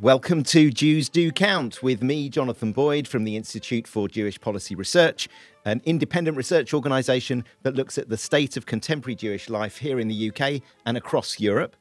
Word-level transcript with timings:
Welcome 0.00 0.42
to 0.44 0.72
Jews 0.72 1.08
Do 1.08 1.30
Count 1.30 1.80
with 1.80 2.02
me, 2.02 2.28
Jonathan 2.28 2.72
Boyd, 2.72 3.06
from 3.06 3.22
the 3.22 3.36
Institute 3.36 3.86
for 3.86 4.08
Jewish 4.08 4.40
Policy 4.40 4.74
Research, 4.74 5.28
an 5.64 5.80
independent 5.84 6.36
research 6.36 6.74
organisation 6.74 7.44
that 7.62 7.76
looks 7.76 7.96
at 7.96 8.08
the 8.08 8.16
state 8.16 8.56
of 8.56 8.66
contemporary 8.66 9.14
Jewish 9.14 9.48
life 9.48 9.76
here 9.76 10.00
in 10.00 10.08
the 10.08 10.30
UK 10.30 10.62
and 10.84 10.96
across 10.96 11.38
Europe. 11.38 11.76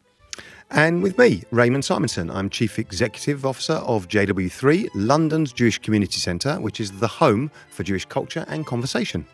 And 0.69 1.01
with 1.01 1.17
me, 1.17 1.43
Raymond 1.49 1.85
Simonson. 1.85 2.29
I'm 2.29 2.51
Chief 2.51 2.77
Executive 2.77 3.47
Officer 3.47 3.73
of 3.73 4.07
JW3, 4.07 4.89
London's 4.93 5.51
Jewish 5.51 5.79
Community 5.79 6.19
Centre, 6.19 6.61
which 6.61 6.79
is 6.79 6.91
the 6.91 7.07
home 7.07 7.49
for 7.71 7.81
Jewish 7.81 8.05
culture 8.05 8.45
and 8.47 8.63
conversation. 8.63 9.25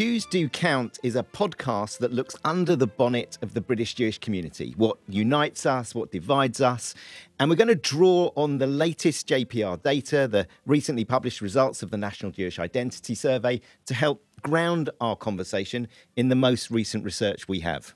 Jews 0.00 0.24
Do 0.24 0.48
Count 0.48 0.98
is 1.02 1.14
a 1.14 1.22
podcast 1.22 1.98
that 1.98 2.10
looks 2.10 2.34
under 2.42 2.74
the 2.74 2.86
bonnet 2.86 3.36
of 3.42 3.52
the 3.52 3.60
British 3.60 3.92
Jewish 3.92 4.16
community, 4.16 4.72
what 4.78 4.96
unites 5.06 5.66
us, 5.66 5.94
what 5.94 6.10
divides 6.10 6.62
us. 6.62 6.94
And 7.38 7.50
we're 7.50 7.56
going 7.56 7.68
to 7.68 7.74
draw 7.74 8.30
on 8.34 8.56
the 8.56 8.66
latest 8.66 9.28
JPR 9.28 9.82
data, 9.82 10.26
the 10.26 10.46
recently 10.64 11.04
published 11.04 11.42
results 11.42 11.82
of 11.82 11.90
the 11.90 11.98
National 11.98 12.32
Jewish 12.32 12.58
Identity 12.58 13.14
Survey, 13.14 13.60
to 13.84 13.92
help 13.92 14.24
ground 14.40 14.88
our 15.02 15.16
conversation 15.16 15.86
in 16.16 16.30
the 16.30 16.34
most 16.34 16.70
recent 16.70 17.04
research 17.04 17.46
we 17.46 17.60
have. 17.60 17.92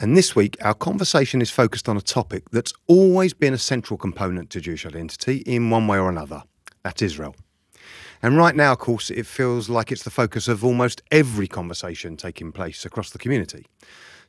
And 0.00 0.16
this 0.16 0.34
week, 0.34 0.56
our 0.62 0.72
conversation 0.72 1.42
is 1.42 1.50
focused 1.50 1.86
on 1.86 1.98
a 1.98 2.00
topic 2.00 2.48
that's 2.48 2.72
always 2.86 3.34
been 3.34 3.52
a 3.52 3.58
central 3.58 3.98
component 3.98 4.48
to 4.48 4.60
Jewish 4.62 4.86
identity 4.86 5.42
in 5.44 5.68
one 5.68 5.86
way 5.86 5.98
or 5.98 6.08
another 6.08 6.44
that's 6.82 7.02
Israel. 7.02 7.36
And 8.22 8.36
right 8.36 8.54
now, 8.54 8.72
of 8.72 8.78
course, 8.78 9.10
it 9.10 9.26
feels 9.26 9.68
like 9.68 9.90
it's 9.90 10.04
the 10.04 10.10
focus 10.10 10.46
of 10.46 10.64
almost 10.64 11.02
every 11.10 11.48
conversation 11.48 12.16
taking 12.16 12.52
place 12.52 12.84
across 12.84 13.10
the 13.10 13.18
community. 13.18 13.66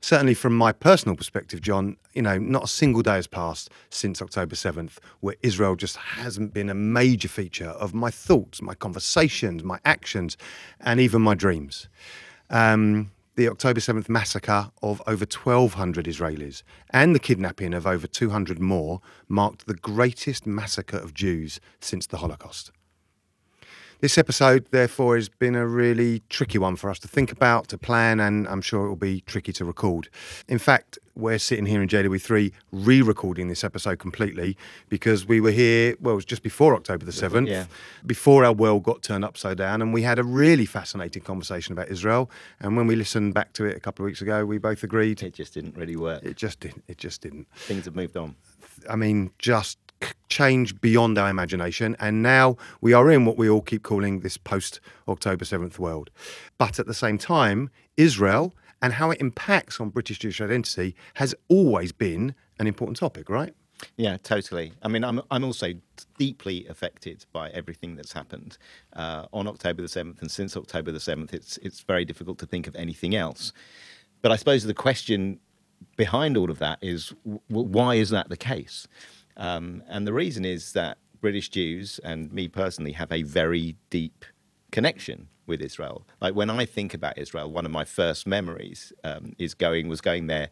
Certainly, 0.01 0.33
from 0.33 0.57
my 0.57 0.73
personal 0.73 1.15
perspective, 1.15 1.61
Jon, 1.61 1.95
you 2.13 2.23
know, 2.23 2.37
not 2.37 2.65
a 2.65 2.67
single 2.67 3.01
day 3.03 3.15
has 3.15 3.27
passed 3.27 3.69
since 3.89 4.21
October 4.21 4.53
7th 4.53 4.97
where 5.21 5.35
Israel 5.41 5.77
just 5.77 5.95
hasn't 5.95 6.53
been 6.53 6.69
a 6.69 6.73
major 6.73 7.29
feature 7.29 7.69
of 7.69 7.93
my 7.93 8.09
thoughts, 8.11 8.61
my 8.61 8.73
conversations, 8.73 9.63
my 9.63 9.79
actions, 9.85 10.35
and 10.81 10.99
even 10.99 11.21
my 11.21 11.35
dreams. 11.35 11.87
Um, 12.49 13.11
the 13.35 13.47
October 13.47 13.79
7th 13.79 14.09
massacre 14.09 14.71
of 14.81 15.01
over 15.07 15.25
1,200 15.25 16.05
Israelis 16.05 16.63
and 16.89 17.15
the 17.15 17.19
kidnapping 17.19 17.73
of 17.73 17.87
over 17.87 18.05
200 18.05 18.59
more 18.59 18.99
marked 19.29 19.67
the 19.67 19.73
greatest 19.73 20.45
massacre 20.45 20.97
of 20.97 21.13
Jews 21.13 21.61
since 21.79 22.05
the 22.07 22.17
Holocaust. 22.17 22.72
This 24.03 24.17
episode, 24.17 24.65
therefore, 24.71 25.15
has 25.15 25.29
been 25.29 25.55
a 25.55 25.65
really 25.65 26.23
tricky 26.27 26.57
one 26.57 26.75
for 26.75 26.89
us 26.89 26.99
to 26.99 27.07
think 27.07 27.31
about, 27.31 27.69
to 27.69 27.77
plan, 27.77 28.19
and 28.19 28.45
I'm 28.49 28.59
sure 28.59 28.85
it 28.85 28.89
will 28.89 28.97
be 28.97 29.21
tricky 29.21 29.53
to 29.53 29.63
record. 29.63 30.09
In 30.49 30.59
fact, 30.59 30.99
we're 31.15 31.39
sitting 31.39 31.65
here 31.65 31.81
in 31.81 31.87
JW3 31.87 32.51
re 32.73 33.01
recording 33.01 33.47
this 33.47 33.63
episode 33.63 33.99
completely 33.99 34.57
because 34.89 35.25
we 35.25 35.39
were 35.39 35.51
here, 35.51 35.95
well, 36.01 36.11
it 36.11 36.15
was 36.17 36.25
just 36.25 36.43
before 36.43 36.75
October 36.75 37.05
the 37.05 37.13
7th, 37.13 37.47
Yeah. 37.47 37.67
before 38.05 38.43
our 38.43 38.51
world 38.51 38.83
got 38.83 39.03
turned 39.03 39.23
upside 39.23 39.55
down, 39.57 39.81
and 39.81 39.93
we 39.93 40.01
had 40.01 40.19
a 40.19 40.23
really 40.25 40.65
fascinating 40.65 41.23
conversation 41.23 41.71
about 41.71 41.87
Israel. 41.87 42.29
And 42.59 42.75
when 42.75 42.87
we 42.87 42.97
listened 42.97 43.33
back 43.33 43.53
to 43.53 43.63
it 43.63 43.77
a 43.77 43.79
couple 43.79 44.03
of 44.03 44.07
weeks 44.07 44.21
ago, 44.21 44.45
we 44.45 44.57
both 44.57 44.83
agreed 44.83 45.23
It 45.23 45.33
just 45.33 45.53
didn't 45.53 45.77
really 45.77 45.95
work. 45.95 46.23
it 46.25 46.35
just 46.35 46.59
didn't. 46.59 46.83
It 46.89 46.97
just 46.97 47.21
didn't. 47.21 47.47
Things 47.55 47.85
have 47.85 47.95
moved 47.95 48.17
on. 48.17 48.35
I 48.89 48.97
mean, 48.97 49.31
just 49.39 49.77
change 50.29 50.79
beyond 50.81 51.17
our 51.17 51.29
imagination. 51.29 51.95
And 51.99 52.23
now 52.23 52.57
we 52.81 52.93
are 52.93 53.11
in 53.11 53.25
what 53.25 53.37
we 53.37 53.49
all 53.49 53.61
keep 53.61 53.83
calling 53.83 54.19
this 54.19 54.37
post 54.37 54.79
October 55.07 55.45
7th 55.45 55.79
world. 55.79 56.09
But 56.57 56.79
at 56.79 56.87
the 56.87 56.93
same 56.93 57.17
time, 57.17 57.69
Israel 57.97 58.53
and 58.81 58.93
how 58.93 59.11
it 59.11 59.21
impacts 59.21 59.79
on 59.79 59.89
British 59.89 60.19
Jewish 60.19 60.41
identity 60.41 60.95
has 61.15 61.33
always 61.47 61.91
been 61.91 62.35
an 62.59 62.67
important 62.67 62.97
topic, 62.97 63.29
right? 63.29 63.53
Yeah, 63.97 64.17
totally. 64.17 64.73
I 64.81 64.87
mean, 64.87 65.03
I'm 65.03 65.21
I'm 65.31 65.43
also 65.43 65.73
deeply 66.17 66.65
affected 66.67 67.25
by 67.33 67.49
everything 67.49 67.95
that's 67.95 68.13
happened 68.13 68.57
uh, 68.93 69.25
on 69.33 69.47
October 69.47 69.81
the 69.81 69.87
seventh, 69.87 70.21
and 70.21 70.31
since 70.31 70.55
October 70.55 70.91
the 70.91 70.99
seventh, 70.99 71.33
it's 71.33 71.57
it's 71.57 71.81
very 71.81 72.05
difficult 72.05 72.37
to 72.39 72.45
think 72.45 72.67
of 72.67 72.75
anything 72.75 73.15
else. 73.15 73.51
But 74.21 74.31
I 74.31 74.35
suppose 74.35 74.63
the 74.63 74.73
question 74.73 75.39
behind 75.97 76.37
all 76.37 76.49
of 76.49 76.59
that 76.59 76.79
is 76.81 77.13
w- 77.25 77.41
why 77.49 77.95
is 77.95 78.09
that 78.11 78.29
the 78.29 78.37
case? 78.37 78.87
Um, 79.37 79.83
and 79.87 80.05
the 80.07 80.13
reason 80.13 80.45
is 80.45 80.73
that 80.73 80.97
British 81.21 81.49
Jews 81.49 81.99
and 82.03 82.31
me 82.31 82.47
personally 82.47 82.91
have 82.93 83.11
a 83.11 83.23
very 83.23 83.77
deep 83.89 84.25
connection 84.71 85.29
with 85.45 85.61
Israel. 85.61 86.07
Like 86.21 86.35
when 86.35 86.49
I 86.49 86.65
think 86.65 86.93
about 86.93 87.17
Israel, 87.17 87.51
one 87.51 87.65
of 87.65 87.71
my 87.71 87.85
first 87.85 88.25
memories 88.25 88.93
um, 89.03 89.33
is 89.37 89.53
going 89.53 89.87
was 89.87 90.01
going 90.01 90.27
there 90.27 90.49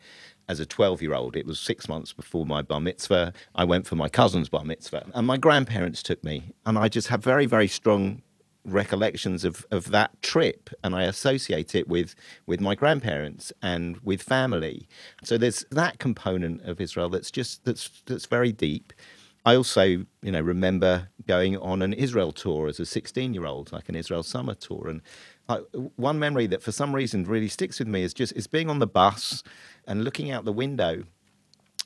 as 0.48 0.60
a 0.60 0.66
12 0.66 1.02
year 1.02 1.14
old. 1.14 1.36
It 1.36 1.46
was 1.46 1.60
six 1.60 1.88
months 1.88 2.14
before 2.14 2.46
my 2.46 2.62
bar 2.62 2.82
mitzvah. 2.82 3.34
I 3.56 3.64
went 3.64 3.88
for 3.88 3.96
my 3.96 4.10
cousin's 4.10 4.50
bar 4.50 4.66
mitzvah, 4.66 5.10
and 5.14 5.26
my 5.26 5.38
grandparents 5.38 6.04
took 6.04 6.24
me, 6.24 6.54
and 6.66 6.78
I 6.78 6.88
just 6.90 7.08
have 7.08 7.24
very 7.24 7.46
very 7.46 7.68
strong 7.68 8.22
recollections 8.66 9.44
of, 9.44 9.66
of 9.72 9.92
that 9.92 10.22
trip 10.22 10.70
and 10.84 10.96
I 10.96 11.04
associate 11.04 11.74
it 11.74 11.88
with 11.88 12.16
with 12.46 12.62
my 12.62 12.76
grandparents 12.76 13.52
and 13.62 13.98
with 14.04 14.22
family. 14.22 14.88
So 15.24 15.38
there's 15.38 15.66
that 15.72 16.00
component 16.00 16.62
of 16.64 16.80
Israel 16.80 17.10
that's 17.10 17.32
just 17.32 17.66
that's 17.66 17.90
that's 18.06 18.26
very 18.26 18.52
deep. 18.52 18.94
I 19.44 19.56
also, 19.56 19.84
you 19.84 20.32
know, 20.32 20.42
remember 20.42 21.10
going 21.28 21.58
on 21.58 21.82
an 21.82 21.94
Israel 21.94 22.32
tour 22.32 22.68
as 22.68 22.80
a 22.80 22.86
16 22.86 23.34
year 23.34 23.46
old, 23.46 23.72
like 23.72 23.90
an 23.90 23.96
Israel 23.96 24.22
summer 24.22 24.54
tour. 24.54 24.88
And 24.88 25.02
one 25.96 26.20
memory 26.20 26.46
that 26.48 26.62
for 26.62 26.72
some 26.72 26.94
reason 26.94 27.26
really 27.26 27.48
sticks 27.48 27.80
with 27.80 27.88
me 27.88 28.04
is 28.04 28.14
just 28.14 28.34
is 28.36 28.48
being 28.48 28.70
on 28.70 28.80
the 28.80 28.88
bus 28.88 29.44
and 29.88 30.04
looking 30.04 30.30
out 30.30 30.46
the 30.46 30.54
window 30.54 31.04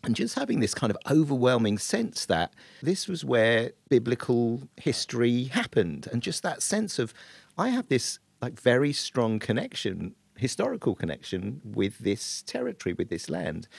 and 0.05 0.15
just 0.15 0.35
having 0.35 0.59
this 0.59 0.73
kind 0.73 0.91
of 0.91 0.97
overwhelming 1.09 1.77
sense 1.77 2.25
that 2.27 2.53
this 2.81 3.07
was 3.07 3.25
where 3.25 3.71
biblical 3.89 4.61
history 4.77 5.45
happened. 5.45 6.07
And 6.11 6.21
just 6.21 6.43
that 6.43 6.61
sense 6.61 6.99
of 6.99 7.13
i 7.57 7.69
have 7.69 7.87
this 7.87 8.19
like 8.41 8.59
very 8.59 8.93
strong 8.93 9.39
connection 9.39 10.13
historical 10.37 10.95
connection 10.95 11.61
with 11.63 11.97
this 11.99 12.41
territory 12.43 12.93
with 12.93 13.09
this 13.09 13.29
land. 13.29 13.69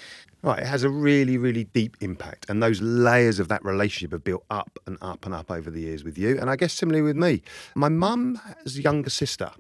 Right, 0.43 0.61
it 0.61 0.67
has 0.67 0.85
a 0.85 0.89
really, 0.89 1.37
really 1.37 1.65
deep 1.65 1.97
impact, 2.01 2.47
and 2.49 2.63
those 2.63 2.81
layers 2.81 3.39
of 3.39 3.49
that 3.49 3.65
relationship 3.65 4.13
have 4.13 4.25
built 4.25 4.45
up 4.51 4.79
and 4.87 4.97
up 5.03 5.27
and 5.27 5.35
up 5.35 5.51
over 5.51 5.71
the 5.71 5.83
years 5.83 6.05
with 6.05 6.17
you, 6.17 6.39
and 6.41 6.49
I 6.49 6.57
guess 6.57 6.73
similarly 6.73 7.03
with 7.03 7.17
me. 7.17 7.43
My 7.75 7.89
mum 7.89 8.41
has 8.63 8.79
a 8.79 8.83
younger 8.83 9.11
sister, 9.11 9.51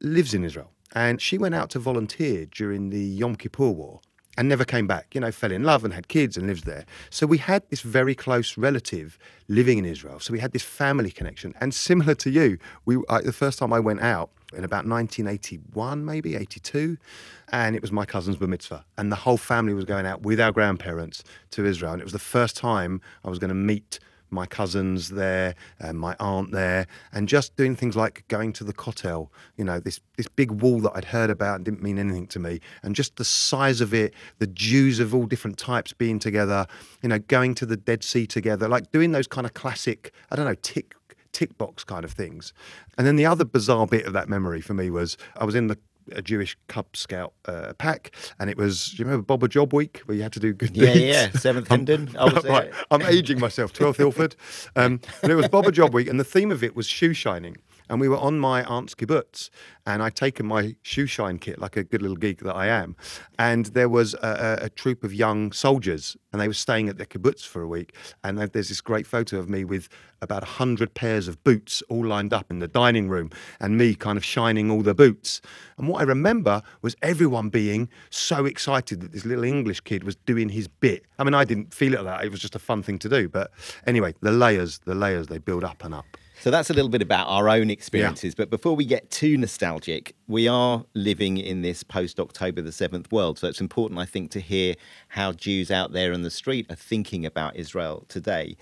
lives 0.00 0.34
in 0.34 0.44
Israel, 0.44 0.70
and 0.94 1.20
she 1.20 1.36
went 1.38 1.54
out 1.54 1.70
to 1.70 1.78
volunteer 1.78 2.46
during 2.46 2.90
the 2.90 3.04
Yom 3.04 3.36
Kippur 3.36 3.70
War 3.70 4.00
and 4.36 4.48
never 4.48 4.64
came 4.64 4.86
back. 4.86 5.14
You 5.14 5.20
know, 5.20 5.32
fell 5.32 5.52
in 5.52 5.64
love 5.64 5.84
and 5.84 5.92
had 5.92 6.08
kids 6.08 6.36
and 6.36 6.46
lives 6.46 6.62
there. 6.62 6.84
So 7.10 7.26
we 7.26 7.38
had 7.38 7.62
this 7.70 7.80
very 7.80 8.14
close 8.14 8.56
relative 8.56 9.18
living 9.48 9.78
in 9.78 9.84
Israel. 9.84 10.20
So 10.20 10.32
we 10.32 10.40
had 10.40 10.52
this 10.52 10.62
family 10.62 11.10
connection, 11.10 11.54
and 11.60 11.74
similar 11.74 12.14
to 12.16 12.30
you, 12.30 12.58
we 12.84 12.98
I, 13.08 13.22
the 13.22 13.32
first 13.32 13.58
time 13.58 13.72
I 13.72 13.80
went 13.80 14.00
out 14.00 14.30
in 14.52 14.64
about 14.64 14.86
1981, 14.86 16.04
maybe 16.04 16.36
82, 16.36 16.96
and 17.48 17.74
it 17.74 17.82
was 17.82 17.90
my 17.90 18.04
cousin's 18.04 18.36
bar 18.36 18.48
mitzvah, 18.48 18.84
and 18.96 19.10
the 19.10 19.16
whole 19.16 19.36
family 19.36 19.74
was 19.74 19.84
going 19.84 20.06
out 20.06 20.22
with 20.22 20.40
our 20.40 20.52
grandparents 20.52 21.24
to 21.50 21.64
Israel, 21.64 21.92
and 21.92 22.00
it 22.00 22.04
was 22.04 22.12
the 22.12 22.18
first 22.18 22.56
time 22.56 23.00
I 23.24 23.30
was 23.30 23.38
going 23.38 23.48
to 23.48 23.54
meet 23.54 23.98
my 24.30 24.46
cousins 24.46 25.10
there 25.10 25.54
and 25.78 25.98
my 25.98 26.16
aunt 26.20 26.50
there 26.52 26.86
and 27.12 27.28
just 27.28 27.56
doing 27.56 27.76
things 27.76 27.96
like 27.96 28.24
going 28.28 28.52
to 28.52 28.64
the 28.64 28.72
kotel 28.72 29.28
you 29.56 29.64
know 29.64 29.80
this 29.80 30.00
this 30.16 30.28
big 30.28 30.50
wall 30.50 30.80
that 30.80 30.92
i'd 30.94 31.04
heard 31.04 31.30
about 31.30 31.56
and 31.56 31.64
didn't 31.64 31.82
mean 31.82 31.98
anything 31.98 32.26
to 32.26 32.38
me 32.38 32.60
and 32.82 32.94
just 32.94 33.16
the 33.16 33.24
size 33.24 33.80
of 33.80 33.94
it 33.94 34.14
the 34.38 34.46
jews 34.46 35.00
of 35.00 35.14
all 35.14 35.26
different 35.26 35.58
types 35.58 35.92
being 35.92 36.18
together 36.18 36.66
you 37.02 37.08
know 37.08 37.18
going 37.18 37.54
to 37.54 37.66
the 37.66 37.76
dead 37.76 38.02
sea 38.02 38.26
together 38.26 38.68
like 38.68 38.90
doing 38.92 39.12
those 39.12 39.26
kind 39.26 39.46
of 39.46 39.54
classic 39.54 40.12
i 40.30 40.36
don't 40.36 40.46
know 40.46 40.54
tick 40.62 40.94
tick 41.36 41.58
box 41.58 41.84
kind 41.84 42.02
of 42.02 42.12
things. 42.12 42.54
And 42.96 43.06
then 43.06 43.16
the 43.16 43.26
other 43.26 43.44
bizarre 43.44 43.86
bit 43.86 44.06
of 44.06 44.14
that 44.14 44.26
memory 44.26 44.62
for 44.62 44.72
me 44.72 44.88
was 44.88 45.18
i 45.36 45.44
was 45.44 45.54
in 45.54 45.66
the 45.66 45.76
a 46.12 46.22
Jewish 46.22 46.56
Cub 46.68 46.86
Scout 46.96 47.32
uh, 47.46 47.72
pack, 47.78 48.12
and 48.38 48.50
it 48.50 48.56
was. 48.56 48.90
Do 48.90 48.96
you 48.98 49.04
remember 49.04 49.24
Bob 49.24 49.42
a 49.42 49.48
Job 49.48 49.72
Week 49.72 50.02
where 50.06 50.16
you 50.16 50.22
had 50.22 50.32
to 50.32 50.40
do 50.40 50.52
good 50.52 50.76
yeah 50.76 50.92
deeds? 50.92 51.00
yeah 51.00 51.12
yeah, 51.12 51.30
seventh 51.32 51.68
Hendon 51.68 52.16
I 52.18 52.24
was 52.24 52.42
there. 52.42 52.52
right, 52.52 52.72
I'm 52.90 53.02
aging 53.02 53.40
myself. 53.40 53.72
12th 53.72 54.00
Ilford. 54.00 54.36
Um, 54.74 55.00
but 55.22 55.30
it 55.30 55.34
was 55.34 55.48
Bob 55.48 55.66
a 55.66 55.72
Job 55.72 55.94
Week, 55.94 56.08
and 56.08 56.18
the 56.20 56.24
theme 56.24 56.50
of 56.50 56.62
it 56.62 56.76
was 56.76 56.86
shoe 56.86 57.12
shining. 57.14 57.56
And 57.88 58.00
we 58.00 58.08
were 58.08 58.18
on 58.18 58.38
my 58.38 58.64
aunt's 58.64 58.94
kibbutz, 58.94 59.50
and 59.86 60.02
I'd 60.02 60.16
taken 60.16 60.46
my 60.46 60.76
shoe 60.82 61.06
shine 61.06 61.38
kit 61.38 61.60
like 61.60 61.76
a 61.76 61.84
good 61.84 62.02
little 62.02 62.16
geek 62.16 62.40
that 62.40 62.54
I 62.54 62.66
am. 62.66 62.96
And 63.38 63.66
there 63.66 63.88
was 63.88 64.14
a, 64.14 64.58
a, 64.60 64.64
a 64.64 64.68
troop 64.70 65.04
of 65.04 65.14
young 65.14 65.52
soldiers, 65.52 66.16
and 66.32 66.40
they 66.40 66.48
were 66.48 66.54
staying 66.54 66.88
at 66.88 66.96
their 66.96 67.06
kibbutz 67.06 67.46
for 67.46 67.62
a 67.62 67.68
week. 67.68 67.94
And 68.24 68.38
there's 68.38 68.68
this 68.68 68.80
great 68.80 69.06
photo 69.06 69.38
of 69.38 69.48
me 69.48 69.64
with 69.64 69.88
about 70.22 70.42
100 70.42 70.94
pairs 70.94 71.28
of 71.28 71.42
boots 71.44 71.82
all 71.88 72.04
lined 72.04 72.32
up 72.32 72.50
in 72.50 72.58
the 72.58 72.68
dining 72.68 73.08
room, 73.08 73.30
and 73.60 73.78
me 73.78 73.94
kind 73.94 74.18
of 74.18 74.24
shining 74.24 74.70
all 74.70 74.82
the 74.82 74.94
boots. 74.94 75.40
And 75.78 75.88
what 75.88 76.00
I 76.00 76.04
remember 76.04 76.62
was 76.82 76.96
everyone 77.02 77.48
being 77.48 77.88
so 78.10 78.44
excited 78.44 79.00
that 79.00 79.12
this 79.12 79.24
little 79.24 79.44
English 79.44 79.82
kid 79.82 80.04
was 80.04 80.16
doing 80.16 80.48
his 80.48 80.68
bit. 80.68 81.04
I 81.18 81.24
mean, 81.24 81.34
I 81.34 81.44
didn't 81.44 81.72
feel 81.72 81.94
it 81.94 82.02
like 82.02 82.18
that. 82.18 82.24
It 82.24 82.30
was 82.30 82.40
just 82.40 82.54
a 82.54 82.60
fun 82.60 82.82
thing 82.82 82.98
to 83.00 83.08
do. 83.08 83.28
But 83.28 83.52
anyway, 83.86 84.14
the 84.20 84.32
layers, 84.32 84.80
the 84.80 84.94
layers, 84.94 85.28
they 85.28 85.38
build 85.38 85.64
up 85.64 85.84
and 85.84 85.94
up. 85.94 86.06
So 86.40 86.50
that's 86.50 86.70
a 86.70 86.74
little 86.74 86.90
bit 86.90 87.02
about 87.02 87.28
our 87.28 87.48
own 87.48 87.70
experiences. 87.70 88.34
But 88.34 88.50
before 88.50 88.76
we 88.76 88.84
get 88.84 89.10
too 89.10 89.36
nostalgic, 89.36 90.14
we 90.28 90.46
are 90.48 90.84
living 90.94 91.38
in 91.38 91.62
this 91.62 91.82
post 91.82 92.20
October 92.20 92.60
the 92.60 92.70
7th 92.70 93.10
world. 93.10 93.38
So 93.38 93.48
it's 93.48 93.60
important, 93.60 93.98
I 93.98 94.04
think, 94.04 94.30
to 94.32 94.40
hear 94.40 94.74
how 95.08 95.32
Jews 95.32 95.70
out 95.70 95.92
there 95.92 96.12
in 96.12 96.22
the 96.22 96.30
street 96.30 96.66
are 96.70 96.76
thinking 96.76 97.24
about 97.24 97.56
Israel 97.56 98.04
today. 98.08 98.56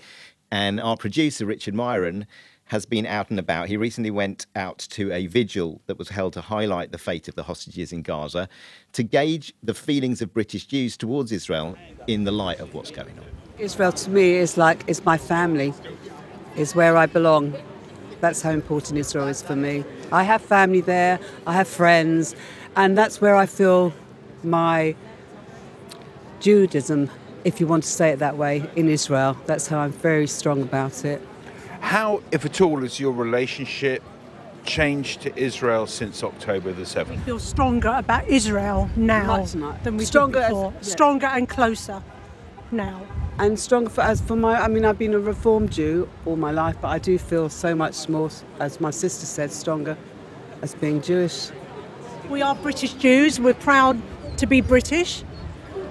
And 0.51 0.79
our 0.79 0.95
producer, 0.95 1.45
Richard 1.45 1.75
Miron, 1.75 2.27
has 2.65 2.85
been 2.85 3.05
out 3.05 3.29
and 3.29 3.37
about. 3.37 3.67
He 3.67 3.77
recently 3.77 4.09
went 4.09 4.47
out 4.55 4.79
to 4.79 5.11
a 5.11 5.27
vigil 5.27 5.81
that 5.85 5.99
was 5.99 6.09
held 6.09 6.33
to 6.33 6.41
highlight 6.41 6.91
the 6.91 6.97
fate 6.97 7.27
of 7.27 7.35
the 7.35 7.43
hostages 7.43 7.91
in 7.91 8.01
Gaza 8.01 8.49
to 8.93 9.03
gauge 9.03 9.53
the 9.61 9.73
feelings 9.73 10.21
of 10.21 10.33
British 10.33 10.65
Jews 10.65 10.97
towards 10.97 11.31
Israel 11.31 11.75
in 12.07 12.23
the 12.23 12.31
light 12.31 12.59
of 12.59 12.73
what's 12.73 12.89
going 12.89 13.19
on. 13.19 13.25
Israel 13.59 13.91
to 13.91 14.09
me 14.09 14.33
is 14.33 14.57
like 14.57 14.83
is 14.87 15.05
my 15.05 15.17
family, 15.17 15.73
is 16.55 16.75
where 16.75 16.95
I 16.97 17.05
belong. 17.05 17.53
That's 18.21 18.41
how 18.41 18.51
important 18.51 18.97
Israel 18.97 19.27
is 19.27 19.41
for 19.41 19.55
me. 19.55 19.83
I 20.11 20.23
have 20.23 20.41
family 20.41 20.81
there, 20.81 21.19
I 21.45 21.53
have 21.53 21.67
friends, 21.67 22.35
and 22.75 22.97
that's 22.97 23.21
where 23.21 23.35
I 23.35 23.45
feel 23.45 23.93
my 24.43 24.95
Judaism, 26.39 27.09
if 27.43 27.59
you 27.59 27.67
want 27.67 27.83
to 27.83 27.89
say 27.89 28.09
it 28.11 28.19
that 28.19 28.37
way, 28.37 28.69
in 28.75 28.89
Israel. 28.89 29.37
That's 29.45 29.67
how 29.67 29.79
I'm 29.79 29.91
very 29.91 30.27
strong 30.27 30.61
about 30.61 31.05
it. 31.05 31.21
How, 31.81 32.21
if 32.31 32.45
at 32.45 32.61
all, 32.61 32.81
has 32.81 32.99
your 32.99 33.11
relationship 33.11 34.01
changed 34.65 35.21
to 35.21 35.37
Israel 35.37 35.85
since 35.85 36.23
October 36.23 36.73
the 36.73 36.83
7th? 36.83 37.09
We 37.09 37.17
feel 37.17 37.39
stronger 37.39 37.93
about 37.95 38.27
Israel 38.27 38.89
now 38.95 39.37
Much 39.37 39.55
not. 39.55 39.83
than 39.83 39.97
we 39.97 40.05
Stronger 40.05 40.39
did 40.39 40.51
as- 40.51 40.73
yeah. 40.73 40.81
Stronger 40.81 41.27
and 41.27 41.47
closer 41.47 42.01
now. 42.71 43.01
And 43.37 43.59
stronger 43.59 43.89
for 43.89 44.01
as 44.01 44.21
for 44.21 44.37
my 44.37 44.61
I 44.61 44.69
mean 44.69 44.85
I've 44.85 44.97
been 44.97 45.13
a 45.13 45.19
reformed 45.19 45.71
Jew 45.71 46.07
all 46.25 46.37
my 46.37 46.51
life, 46.51 46.77
but 46.81 46.87
I 46.87 46.99
do 46.99 47.17
feel 47.17 47.49
so 47.49 47.75
much 47.75 48.07
more 48.07 48.29
as 48.59 48.79
my 48.79 48.91
sister 48.91 49.25
said, 49.25 49.51
stronger 49.51 49.97
as 50.61 50.73
being 50.73 51.01
Jewish. 51.01 51.49
We 52.29 52.41
are 52.41 52.55
British 52.55 52.93
Jews. 52.93 53.39
We're 53.39 53.53
proud 53.53 54.01
to 54.37 54.45
be 54.47 54.61
British, 54.61 55.23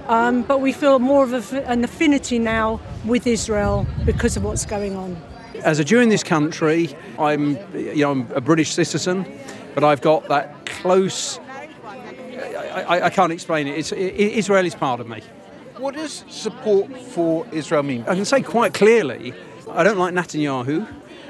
um, 0.08 0.42
but 0.42 0.62
we 0.62 0.72
feel 0.72 0.98
more 0.98 1.22
of 1.22 1.52
a, 1.52 1.68
an 1.68 1.84
affinity 1.84 2.38
now 2.38 2.80
with 3.04 3.26
Israel 3.26 3.86
because 4.06 4.38
of 4.38 4.44
what's 4.44 4.64
going 4.64 4.96
on. 4.96 5.20
As 5.62 5.78
a 5.78 5.84
Jew 5.84 6.00
in 6.00 6.08
this 6.08 6.24
country, 6.24 6.96
I'm, 7.18 7.58
you 7.74 7.96
know, 7.96 8.10
I'm 8.10 8.32
a 8.32 8.40
British 8.40 8.72
citizen, 8.72 9.26
but 9.74 9.84
I've 9.84 10.00
got 10.00 10.28
that 10.28 10.64
close. 10.64 11.38
I, 11.38 12.84
I, 12.88 13.06
I 13.06 13.10
can't 13.10 13.32
explain 13.32 13.66
it. 13.66 13.78
It's, 13.78 13.92
i 13.92 13.96
Israel 13.96 14.64
is 14.64 14.74
part 14.74 15.00
of 15.00 15.08
me. 15.08 15.22
What 15.78 15.94
does 15.94 16.24
support 16.28 16.96
for 16.96 17.46
Israel 17.50 17.82
mean? 17.82 18.04
I 18.06 18.14
can 18.14 18.24
say 18.24 18.42
quite 18.42 18.74
clearly, 18.74 19.34
I 19.70 19.82
don't 19.82 19.98
like 19.98 20.14
Netanyahu, 20.14 20.86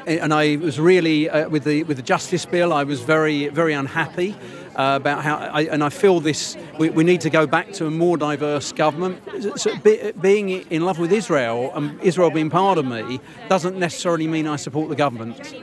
and 0.07 0.35
I 0.35 0.57
was 0.57 0.79
really 0.79 1.31
uh, 1.31 1.49
with 1.49 1.65
the 1.65 1.83
with 1.85 1.97
the 1.97 2.03
justice 2.03 2.45
bill. 2.45 2.73
I 2.73 2.85
was 2.85 3.01
very 3.01 3.49
very 3.49 3.73
unhappy 3.73 4.37
uh, 4.77 4.99
about 5.01 5.25
how, 5.25 5.37
I, 5.37 5.63
and 5.63 5.83
I 5.83 5.89
feel 5.89 6.21
this. 6.21 6.57
We, 6.79 6.91
we 6.91 7.05
need 7.05 7.23
to 7.23 7.31
go 7.31 7.47
back 7.47 7.73
to 7.75 7.87
a 7.87 7.91
more 7.91 8.19
diverse 8.19 8.73
government. 8.73 9.23
So 9.59 9.77
be, 9.79 10.13
being 10.21 10.51
in 10.51 10.85
love 10.85 10.99
with 10.99 11.13
Israel 11.13 11.73
and 11.75 11.99
Israel 12.03 12.31
being 12.31 12.51
part 12.51 12.77
of 12.77 12.85
me 12.85 13.21
doesn't 13.49 13.79
necessarily 13.79 14.27
mean 14.27 14.47
I 14.47 14.57
support 14.57 14.89
the 14.91 14.97
government. 14.97 15.55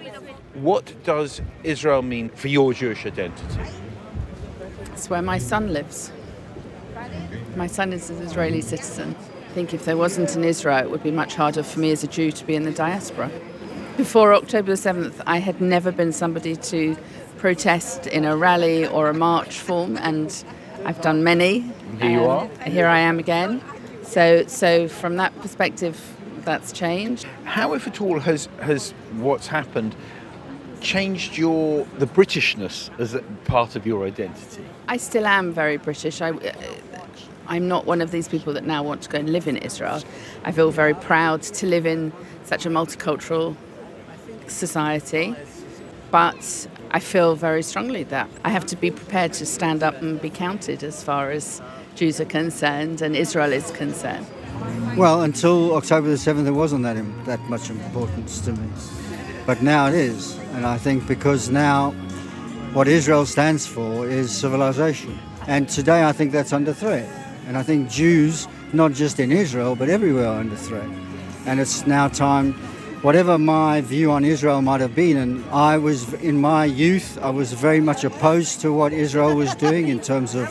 What 0.56 0.94
does 1.04 1.42
Israel 1.64 2.02
mean 2.02 2.30
for 2.30 2.48
your 2.48 2.74
Jewish 2.74 3.06
identity? 3.06 3.62
It's 4.94 5.10
where 5.10 5.22
my 5.22 5.38
son 5.38 5.72
lives. 5.72 6.12
My 7.56 7.68
son 7.68 7.92
is 7.92 8.10
an 8.10 8.22
Israeli 8.22 8.62
citizen. 8.62 9.16
I 9.50 9.54
think 9.54 9.74
if 9.74 9.84
there 9.84 9.98
wasn't 9.98 10.36
an 10.36 10.44
Israel, 10.44 10.78
it 10.78 10.90
would 10.90 11.04
be 11.04 11.12
much 11.12 11.36
harder 11.36 11.64
for 11.64 11.80
me 11.80 11.92
as 11.92 12.04
a 12.04 12.08
Jew 12.08 12.32
to 12.32 12.46
be 12.46 12.56
in 12.56 12.64
the 12.64 12.72
diaspora. 12.72 13.30
Before 13.98 14.34
October 14.34 14.74
7th, 14.74 15.22
I 15.28 15.40
had 15.40 15.60
never 15.60 15.92
been 15.92 16.14
somebody 16.14 16.56
to 16.56 16.96
protest 17.38 18.08
in 18.08 18.24
a 18.24 18.38
rally 18.38 18.88
or 18.88 19.10
a 19.10 19.14
march 19.14 19.60
form, 19.60 19.98
and 19.98 20.44
I've 20.86 21.02
done 21.02 21.24
many. 21.24 21.72
Here 22.00 22.12
you 22.12 22.24
are. 22.24 22.48
Here 22.66 22.88
I 22.88 23.00
am 23.00 23.20
again. 23.20 23.62
So, 24.04 24.46
so 24.48 24.88
from 24.88 25.18
that 25.18 25.38
perspective, 25.42 26.00
that's 26.46 26.72
changed. 26.72 27.26
How, 27.44 27.74
if 27.74 27.86
at 27.88 28.00
all, 28.02 28.20
has 28.20 28.48
has 28.62 28.92
what's 29.18 29.48
happened 29.48 29.96
changed 30.80 31.38
your 31.38 31.86
the 32.00 32.08
Britishness 32.08 32.90
as 33.00 33.14
a 33.14 33.22
part 33.46 33.76
of 33.76 33.86
your 33.86 34.06
identity? 34.06 34.66
I 34.88 34.98
still 34.98 35.28
am 35.28 35.52
very 35.52 35.78
British. 35.78 36.22
I, 36.22 36.32
I'm 37.52 37.68
not 37.68 37.86
one 37.86 38.00
of 38.00 38.12
these 38.12 38.30
people 38.30 38.54
that 38.54 38.64
now 38.64 38.82
want 38.82 39.02
to 39.02 39.10
go 39.10 39.20
and 39.20 39.30
live 39.30 39.46
in 39.46 39.58
Israel. 39.58 40.02
I 40.46 40.54
feel 40.54 40.72
very 40.72 40.94
proud 40.94 41.42
to 41.44 41.68
live 41.68 41.86
in 41.86 42.14
such 42.46 42.66
a 42.66 42.70
multicultural 42.70 43.58
society, 44.48 45.36
but 46.12 46.68
I 46.92 47.00
feel 47.00 47.36
very 47.36 47.62
strongly 47.62 48.04
that 48.04 48.30
I 48.46 48.52
have 48.52 48.66
to 48.68 48.78
be 48.78 48.90
prepared 48.90 49.34
to 49.34 49.46
stand 49.46 49.84
up 49.84 50.02
and 50.02 50.22
be 50.22 50.30
counted 50.30 50.82
as 50.82 51.04
far 51.04 51.30
as 51.30 51.62
Jews 51.96 52.22
are 52.22 52.32
concerned 52.40 53.02
and 53.02 53.18
Israel 53.18 53.52
is 53.52 53.70
concerned. 53.72 54.26
Well, 54.96 55.24
until 55.24 55.76
October 55.76 56.08
the 56.08 56.16
7th, 56.16 56.48
it 56.48 56.52
wasn't 56.52 56.84
that, 56.84 56.96
that 57.26 57.42
much 57.50 57.70
importance 57.70 58.40
to 58.46 58.54
me. 58.54 58.70
But 59.46 59.62
now 59.62 59.88
it 59.88 59.94
is. 59.94 60.38
And 60.54 60.66
I 60.66 60.78
think 60.78 61.06
because 61.06 61.50
now 61.50 61.92
what 62.72 62.88
Israel 62.88 63.26
stands 63.26 63.68
for 63.68 64.08
is 64.08 64.32
civilization. 64.32 65.20
And 65.48 65.68
today 65.68 66.06
I 66.06 66.14
think 66.14 66.32
that's 66.32 66.54
under 66.54 66.74
threat. 66.74 67.10
And 67.52 67.58
I 67.58 67.64
think 67.64 67.90
Jews, 67.90 68.48
not 68.72 68.94
just 68.94 69.20
in 69.20 69.30
Israel, 69.30 69.76
but 69.76 69.90
everywhere 69.90 70.28
are 70.28 70.40
under 70.40 70.56
threat. 70.56 70.88
And 71.46 71.60
it's 71.60 71.86
now 71.86 72.08
time, 72.08 72.54
whatever 73.02 73.38
my 73.38 73.82
view 73.82 74.10
on 74.10 74.24
Israel 74.24 74.62
might 74.62 74.80
have 74.80 74.96
been, 74.96 75.18
and 75.18 75.44
I 75.52 75.78
was, 75.78 76.14
in 76.14 76.40
my 76.40 76.64
youth, 76.64 77.20
I 77.22 77.30
was 77.30 77.52
very 77.52 77.82
much 77.82 78.06
opposed 78.06 78.62
to 78.62 78.72
what 78.72 78.94
Israel 78.94 79.36
was 79.36 79.54
doing 79.56 79.90
in 79.90 80.00
terms 80.00 80.34
of 80.34 80.48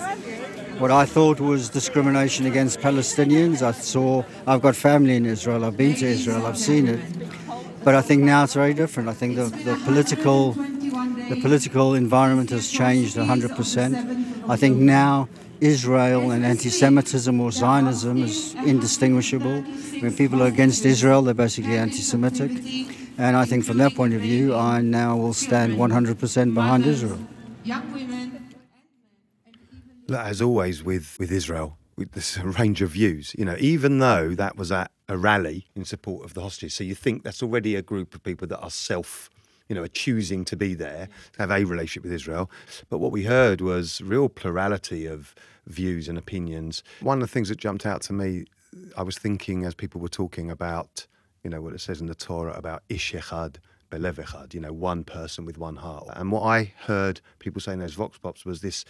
what 0.79 0.91
I 0.91 1.07
thought 1.07 1.41
was 1.41 1.71
discrimination 1.71 2.45
against 2.45 2.81
Palestinians. 2.81 3.63
I 3.63 3.73
saw, 3.73 4.23
I've 4.47 4.61
got 4.61 4.77
family 4.77 5.17
in 5.17 5.25
Israel, 5.25 5.65
I've 5.65 5.79
been 5.79 5.95
to 5.95 6.07
Israel, 6.07 6.45
I've 6.45 6.59
seen 6.59 6.87
it. 6.87 7.01
But 7.83 7.95
I 7.95 8.03
think 8.03 8.25
now 8.25 8.45
it's 8.45 8.53
very 8.53 8.75
different. 8.75 9.09
I 9.09 9.15
think 9.15 9.37
the, 9.37 9.45
the 9.45 9.81
political 9.87 10.53
the 10.53 11.41
political 11.41 11.95
environment 11.95 12.51
has 12.51 12.71
changed 12.71 13.17
100%. 13.17 14.51
I 14.51 14.57
think 14.57 14.77
now 14.77 15.29
Israel 15.61 16.31
and 16.31 16.45
anti-Semitism 16.45 17.41
or 17.41 17.53
Zionism 17.53 18.23
is 18.23 18.55
indistinguishable. 18.55 19.63
When 20.01 20.17
people 20.17 20.43
are 20.43 20.47
against 20.47 20.85
Israel, 20.85 21.23
they're 21.23 21.35
basically 21.35 21.77
anti-Semitic. 21.77 22.51
And 23.19 23.37
I 23.37 23.45
think 23.45 23.65
from 23.65 23.77
that 23.79 23.95
point 23.95 24.15
of 24.15 24.23
view, 24.23 24.55
I 24.55 24.81
now 24.81 25.17
will 25.17 25.35
stand 25.35 25.75
100% 25.75 26.55
behind 26.55 26.87
Israel. 26.87 27.19
Look, 30.07 30.21
as 30.21 30.43
always 30.43 30.83
with, 30.83 31.17
with 31.21 31.31
Israel, 31.31 31.77
with 31.97 32.13
this 32.13 32.39
range 32.59 32.81
of 32.81 32.91
views, 32.91 33.35
you 33.39 33.45
know, 33.45 33.57
even 33.61 33.99
though 33.99 34.31
that 34.31 34.57
was 34.57 34.73
at 34.73 34.91
a 35.09 35.19
rally 35.19 35.67
in 35.77 35.85
support 35.85 36.25
of 36.25 36.35
the 36.35 36.41
hostages, 36.41 36.75
so 36.75 36.83
you 36.83 36.95
think 36.95 37.23
that's 37.23 37.43
already 37.43 37.77
a 37.77 37.83
group 37.83 38.15
of 38.15 38.23
people 38.23 38.47
that 38.49 38.59
are 38.61 38.71
self, 38.71 39.29
you 39.71 39.77
know, 39.77 39.85
are 39.85 39.89
choosing 39.89 40.45
to 40.45 40.57
be 40.57 40.75
there, 40.75 41.07
mm. 41.07 41.33
to 41.33 41.39
have 41.39 41.51
a 41.53 41.65
relationship 41.65 42.03
with 42.03 42.13
Israel. 42.13 42.51
But 42.91 42.99
what 42.99 43.13
we 43.13 43.23
heard 43.23 43.61
was 43.61 44.03
real 44.03 44.29
plurality 44.29 45.07
of 45.07 45.33
views 45.67 46.09
and 46.09 46.19
opinions. 46.19 46.83
One 47.01 47.23
of 47.23 47.29
the 47.29 47.33
things 47.33 47.49
that 47.49 47.59
jumped 47.59 47.87
out 47.87 48.03
to 48.03 48.13
me, 48.13 48.47
I 48.97 49.05
was 49.05 49.17
thinking 49.17 49.65
as 49.65 49.75
people 49.75 50.01
were 50.01 50.09
talking 50.09 50.51
about, 50.51 51.07
you 51.45 51.51
know, 51.51 51.63
what 51.63 51.73
it 51.73 51.81
says 51.81 52.01
in 52.01 52.09
the 52.09 52.17
Torah 52.17 52.53
about 52.55 52.83
ish 52.89 53.13
echad, 53.13 53.57
belev 53.93 54.15
echad, 54.15 54.55
you 54.55 54.61
know, 54.61 54.73
one 54.73 55.05
person 55.05 55.45
with 55.45 55.57
one 55.57 55.77
heart. 55.77 56.09
And 56.15 56.33
what 56.33 56.43
I 56.43 56.75
heard 56.81 57.21
people 57.39 57.61
saying 57.61 57.79
those 57.79 57.95
vox 57.95 58.19
pops 58.19 58.45
was 58.45 58.63
this 58.63 58.85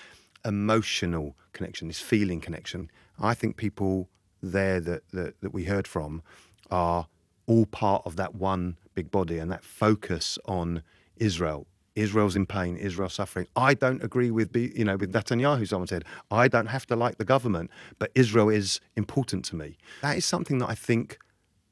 emotional 0.46 1.36
connection, 1.52 1.88
this 1.88 2.00
feeling 2.00 2.40
connection. 2.40 2.90
I 3.20 3.34
think 3.34 3.58
people 3.58 4.08
there 4.42 4.80
that, 4.80 5.02
that, 5.12 5.38
that 5.42 5.52
we 5.52 5.64
heard 5.64 5.86
from 5.86 6.22
are 6.70 7.06
all 7.46 7.66
part 7.66 8.02
of 8.06 8.16
that 8.16 8.34
one 8.34 8.78
big 8.94 9.10
body 9.10 9.38
and 9.38 9.50
that 9.50 9.64
focus 9.64 10.38
on 10.46 10.82
Israel. 11.16 11.66
Israel's 11.96 12.36
in 12.36 12.46
pain, 12.46 12.76
Israel's 12.76 13.14
suffering. 13.14 13.46
I 13.56 13.74
don't 13.74 14.02
agree 14.02 14.30
with, 14.30 14.54
you 14.56 14.84
know, 14.84 14.96
with 14.96 15.12
Netanyahu, 15.12 15.66
someone 15.66 15.88
said. 15.88 16.04
I 16.30 16.48
don't 16.48 16.66
have 16.66 16.86
to 16.86 16.96
like 16.96 17.18
the 17.18 17.24
government, 17.24 17.70
but 17.98 18.10
Israel 18.14 18.48
is 18.48 18.80
important 18.96 19.44
to 19.46 19.56
me. 19.56 19.76
That 20.02 20.16
is 20.16 20.24
something 20.24 20.58
that 20.58 20.70
I 20.70 20.74
think 20.74 21.18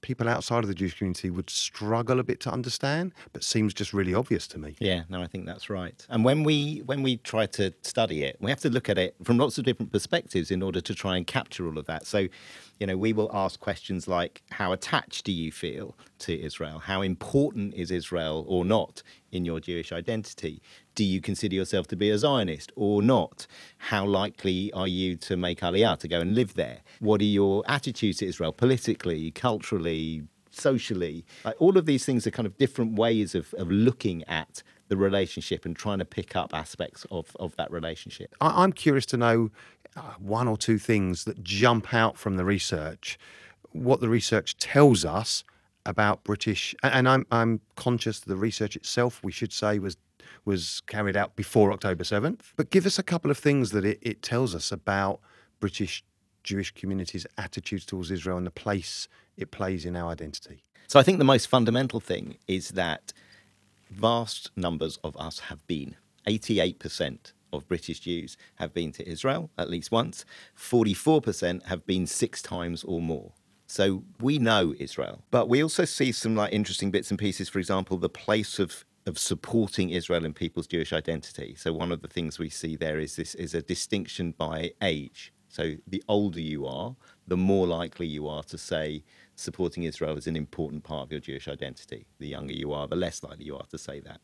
people 0.01 0.29
outside 0.29 0.65
of 0.65 0.69
the 0.69 0.75
Jewish 0.75 0.97
community 0.97 1.31
would 1.31 1.51
struggle 1.51 2.21
a 2.21 2.25
bit 2.25 2.41
to 2.41 2.51
understand, 2.51 3.13
but 3.33 3.43
seems 3.43 3.75
just 3.75 3.93
really 3.93 4.15
obvious 4.15 4.47
to 4.49 4.59
me. 4.59 4.77
Yeah, 4.79 5.03
no, 5.09 5.23
I 5.23 5.27
think 5.27 5.47
that's 5.47 5.69
right. 5.69 6.07
And 6.09 6.25
when 6.25 6.45
we 6.45 6.83
when 6.87 7.03
we 7.03 7.17
try 7.19 7.47
to 7.47 7.73
study 7.83 8.25
it, 8.25 8.37
we 8.41 8.51
have 8.51 8.61
to 8.61 8.71
look 8.71 8.89
at 8.89 8.99
it 8.99 9.17
from 9.23 9.39
lots 9.39 9.59
of 9.59 9.65
different 9.65 9.93
perspectives 9.93 10.51
in 10.51 10.63
order 10.63 10.81
to 10.81 10.95
try 10.95 11.17
and 11.17 11.27
capture 11.27 11.67
all 11.67 11.79
of 11.79 11.87
that. 11.87 12.07
So, 12.07 12.29
you 12.79 12.87
know, 12.87 12.97
we 12.97 13.13
will 13.13 13.31
ask 13.33 13.59
questions 13.61 14.07
like 14.09 14.43
how 14.51 14.73
attached 14.73 15.25
do 15.25 15.33
you 15.33 15.51
feel 15.51 15.97
to 16.21 16.41
Israel? 16.41 16.79
How 16.79 17.03
important 17.03 17.75
is 17.75 17.91
Israel 17.91 18.45
or 18.49 18.65
not 18.65 19.03
in 19.33 19.45
your 19.45 19.61
Jewish 19.61 19.93
identity? 19.93 20.63
Do 20.99 21.05
you 21.05 21.21
consider 21.21 21.55
yourself 21.55 21.87
to 21.89 21.97
be 21.97 22.11
a 22.11 22.19
Zionist 22.19 22.73
or 22.75 23.03
not? 23.03 23.47
How 23.77 24.05
likely 24.05 24.73
are 24.73 24.89
you 24.89 25.15
to 25.19 25.37
make 25.37 25.61
Aliyah, 25.61 25.97
to 26.01 26.09
go 26.09 26.19
and 26.19 26.35
live 26.35 26.55
there? 26.55 26.79
What 26.99 27.21
are 27.21 27.25
your 27.25 27.63
attitudes 27.69 28.19
to 28.19 28.27
Israel 28.27 28.51
politically, 28.51 29.31
culturally, 29.31 30.25
socially. 30.51 31.25
Like, 31.45 31.55
all 31.61 31.79
of 31.79 31.87
these 31.87 32.05
things 32.05 32.27
are 32.27 32.33
kind 32.33 32.47
of 32.47 32.59
different 32.59 32.99
ways 32.99 33.37
of, 33.37 33.55
of 33.55 33.71
looking 33.71 34.25
at 34.25 34.65
the 34.89 34.97
relationship 34.97 35.65
and 35.65 35.77
trying 35.77 36.01
to 36.01 36.05
pick 36.05 36.35
up 36.35 36.53
aspects 36.53 37.07
of, 37.13 37.37
of 37.39 37.55
that 37.55 37.71
relationship. 37.71 38.35
I, 38.41 38.65
I'm 38.65 38.73
curious 38.73 39.07
to 39.07 39.17
know 39.17 39.53
uh, 39.95 40.01
one 40.19 40.49
or 40.49 40.57
two 40.57 40.79
things 40.79 41.27
that 41.27 41.45
jump 41.45 41.95
out 41.95 42.19
from 42.19 42.39
the 42.39 42.45
research, 42.45 43.21
what 43.71 44.01
the 44.01 44.09
research 44.09 44.57
tells 44.59 45.05
us 45.05 45.45
about 45.87 46.25
British, 46.25 46.75
and 46.83 47.09
I'm 47.09 47.25
I'm 47.31 47.61
conscious 47.77 48.19
the 48.19 48.37
research 48.37 48.75
itself, 48.75 49.21
we 49.23 49.31
should 49.33 49.53
say, 49.53 49.79
was 49.79 49.97
was 50.45 50.83
carried 50.87 51.17
out 51.17 51.37
before 51.37 51.73
October 51.73 52.05
7th. 52.05 52.41
But 52.57 52.71
give 52.71 52.87
us 52.87 52.99
a 52.99 53.03
couple 53.03 53.31
of 53.31 53.39
things 53.39 53.71
that 53.71 53.85
it, 53.85 53.99
it 54.03 54.23
tells 54.23 54.55
us 54.55 54.73
about 54.73 55.21
British 55.61 56.05
Jewish 56.43 56.71
communities' 56.73 57.27
attitudes 57.37 57.85
towards 57.85 58.11
Israel 58.11 58.39
and 58.39 58.47
the 58.47 58.51
place 58.51 59.09
it 59.37 59.51
plays 59.51 59.85
in 59.85 59.97
our 59.97 60.11
identity. 60.11 60.65
So 60.87 60.99
I 60.99 61.03
think 61.03 61.19
the 61.19 61.25
most 61.25 61.47
fundamental 61.47 62.01
thing 62.01 62.39
is 62.47 62.71
that 62.71 63.13
vast 63.91 64.51
numbers 64.57 64.99
of 65.05 65.17
us 65.17 65.41
have 65.41 65.67
been. 65.67 65.97
88% 66.27 67.33
of 67.53 67.69
British 67.69 68.01
Jews 68.01 68.37
have 68.57 68.73
been 68.73 68.93
to 68.93 69.09
Israel 69.09 69.51
at 69.59 69.71
least 69.71 69.93
once. 69.93 70.25
44% 70.57 71.67
have 71.67 71.87
been 71.87 72.07
six 72.07 72.41
times 72.41 72.85
or 72.85 73.01
more. 73.01 73.33
So 73.67 74.05
we 74.19 74.39
know 74.39 74.75
Israel, 74.79 75.23
but 75.31 75.49
we 75.49 75.63
also 75.63 75.85
see 75.85 76.11
some 76.11 76.35
like 76.35 76.53
interesting 76.53 76.91
bits 76.91 77.11
and 77.11 77.19
pieces. 77.19 77.51
For 77.51 77.59
example, 77.59 77.99
the 77.99 78.09
place 78.09 78.59
of 78.59 78.87
of 79.09 79.19
supporting 79.19 79.91
Israel 79.91 80.25
and 80.25 80.37
people's 80.37 80.67
Jewish 80.67 80.93
identity. 80.93 81.55
So 81.57 81.73
one 81.73 81.91
of 81.91 82.03
the 82.03 82.09
things 82.09 82.39
we 82.39 82.51
see 82.51 82.77
there 82.77 83.01
is 83.01 83.17
this 83.17 83.35
is 83.35 83.55
a 83.55 83.63
distinction 83.63 84.35
by 84.37 84.73
age. 84.83 85.33
So 85.49 85.75
the 85.87 86.05
older 86.09 86.41
you 86.41 86.67
are, 86.67 86.95
the 87.27 87.37
more 87.37 87.67
likely 87.67 88.07
you 88.07 88.29
are 88.29 88.43
to 88.45 88.59
say 88.59 89.03
supporting 89.35 89.85
Israel 89.85 90.19
is 90.19 90.27
an 90.27 90.37
important 90.37 90.85
part 90.85 91.07
of 91.07 91.11
your 91.11 91.21
Jewish 91.21 91.49
identity. 91.49 92.07
The 92.19 92.29
younger 92.29 92.53
you 92.53 92.73
are, 92.73 92.87
the 92.87 92.97
less 92.97 93.23
likely 93.23 93.47
you 93.47 93.57
are 93.57 93.67
to 93.71 93.79
say 93.79 93.99
that. 94.01 94.21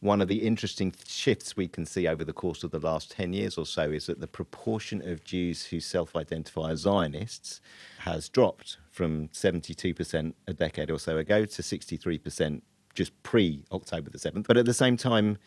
One 0.00 0.22
of 0.22 0.28
the 0.28 0.46
interesting 0.46 0.94
shifts 1.06 1.56
we 1.56 1.68
can 1.68 1.84
see 1.84 2.06
over 2.06 2.24
the 2.24 2.32
course 2.32 2.62
of 2.64 2.70
the 2.70 2.78
last 2.78 3.10
10 3.10 3.32
years 3.32 3.58
or 3.58 3.66
so 3.66 3.90
is 3.90 4.06
that 4.06 4.20
the 4.20 4.28
proportion 4.28 5.06
of 5.06 5.24
Jews 5.24 5.66
who 5.66 5.80
self 5.80 6.16
identify 6.16 6.70
as 6.70 6.80
Zionists 6.80 7.60
has 7.98 8.28
dropped 8.28 8.78
from 8.90 9.28
72% 9.28 10.34
a 10.46 10.54
decade 10.54 10.90
or 10.90 10.98
so 10.98 11.18
ago 11.18 11.44
to 11.44 11.62
63% 11.62 12.62
just 12.94 13.20
pre 13.22 13.64
October 13.72 14.10
the 14.10 14.18
7th. 14.18 14.46
But 14.46 14.56
at 14.56 14.66
the 14.66 14.74
same 14.74 14.96
time, 14.96 15.38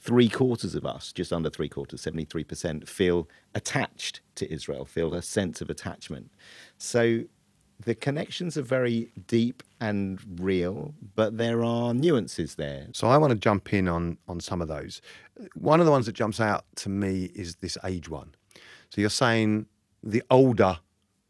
three 0.00 0.28
quarters 0.28 0.74
of 0.74 0.86
us, 0.86 1.12
just 1.12 1.32
under 1.32 1.50
three 1.50 1.68
quarters, 1.68 2.02
73%, 2.02 2.88
feel 2.88 3.28
attached 3.54 4.20
to 4.36 4.52
Israel, 4.52 4.84
feel 4.84 5.14
a 5.14 5.22
sense 5.22 5.60
of 5.60 5.70
attachment. 5.70 6.30
So 6.76 7.24
the 7.84 7.94
connections 7.94 8.56
are 8.56 8.62
very 8.62 9.12
deep 9.26 9.62
and 9.80 10.20
real, 10.40 10.94
but 11.14 11.38
there 11.38 11.64
are 11.64 11.94
nuances 11.94 12.56
there. 12.56 12.88
So 12.92 13.08
I 13.08 13.16
want 13.18 13.32
to 13.32 13.38
jump 13.38 13.72
in 13.72 13.88
on 13.88 14.18
on 14.26 14.40
some 14.40 14.60
of 14.60 14.68
those. 14.68 15.00
One 15.54 15.80
of 15.80 15.86
the 15.86 15.92
ones 15.92 16.06
that 16.06 16.14
jumps 16.14 16.40
out 16.40 16.64
to 16.76 16.88
me 16.88 17.30
is 17.34 17.56
this 17.56 17.78
age 17.84 18.08
one. 18.08 18.34
So 18.90 19.00
you're 19.00 19.10
saying 19.10 19.66
the 20.02 20.22
older 20.30 20.78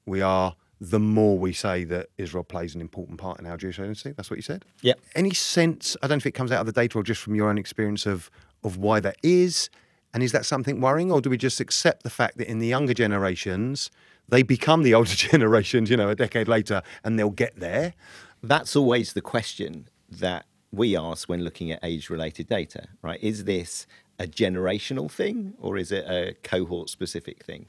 we 0.07 0.23
are, 0.23 0.57
the 0.81 1.01
more 1.01 1.39
we 1.39 1.53
say 1.53 1.85
that 1.85 2.09
Israel 2.19 2.45
plays 2.45 2.75
an 2.75 2.81
important 2.81 3.19
part 3.19 3.41
in 3.41 3.47
our 3.47 3.57
Jewish 3.57 3.79
identity. 3.79 4.13
That's 4.17 4.31
what 4.31 4.37
you 4.37 4.43
said. 4.43 4.65
Yeah. 4.81 4.95
Any 5.15 5.35
sense? 5.35 5.97
I 6.03 6.07
don't 6.07 6.17
know 6.17 6.23
if 6.23 6.27
it 6.27 6.33
comes 6.33 6.53
out 6.53 6.61
of 6.61 6.67
the 6.67 6.73
data 6.73 6.99
or 6.99 7.03
just 7.03 7.21
from 7.21 7.35
your 7.35 7.49
own 7.49 7.59
experience 7.59 8.07
of 8.07 8.31
of 8.65 8.77
why 8.77 8.99
that 8.99 9.17
is, 9.23 9.71
and 10.13 10.23
is 10.23 10.33
that 10.33 10.45
something 10.45 10.81
worrying, 10.81 11.13
or 11.13 11.21
do 11.21 11.31
we 11.31 11.37
just 11.37 11.61
accept 11.61 12.03
the 12.03 12.11
fact 12.11 12.39
that 12.39 12.51
in 12.51 12.59
the 12.59 12.67
younger 12.67 12.95
generations 12.95 13.91
they 14.29 14.43
become 14.43 14.83
the 14.83 14.95
older 14.99 15.15
generations, 15.15 15.91
you 15.91 15.97
know, 15.97 16.09
a 16.09 16.15
decade 16.15 16.49
later, 16.49 16.83
and 17.05 17.19
they'll 17.19 17.31
get 17.31 17.59
there? 17.59 17.95
That's 18.43 18.77
always 18.77 19.13
the 19.13 19.21
question 19.21 19.89
that 20.11 20.47
we 20.71 20.97
ask 20.97 21.29
when 21.29 21.43
looking 21.43 21.71
at 21.73 21.81
age 21.83 22.11
related 22.11 22.49
data, 22.49 22.89
right? 23.03 23.19
Is 23.23 23.45
this 23.45 23.87
a 24.19 24.27
generational 24.27 25.11
thing 25.11 25.55
or 25.59 25.77
is 25.77 25.93
it 25.93 26.05
a 26.07 26.35
cohort 26.43 26.91
specific 26.91 27.45
thing? 27.45 27.69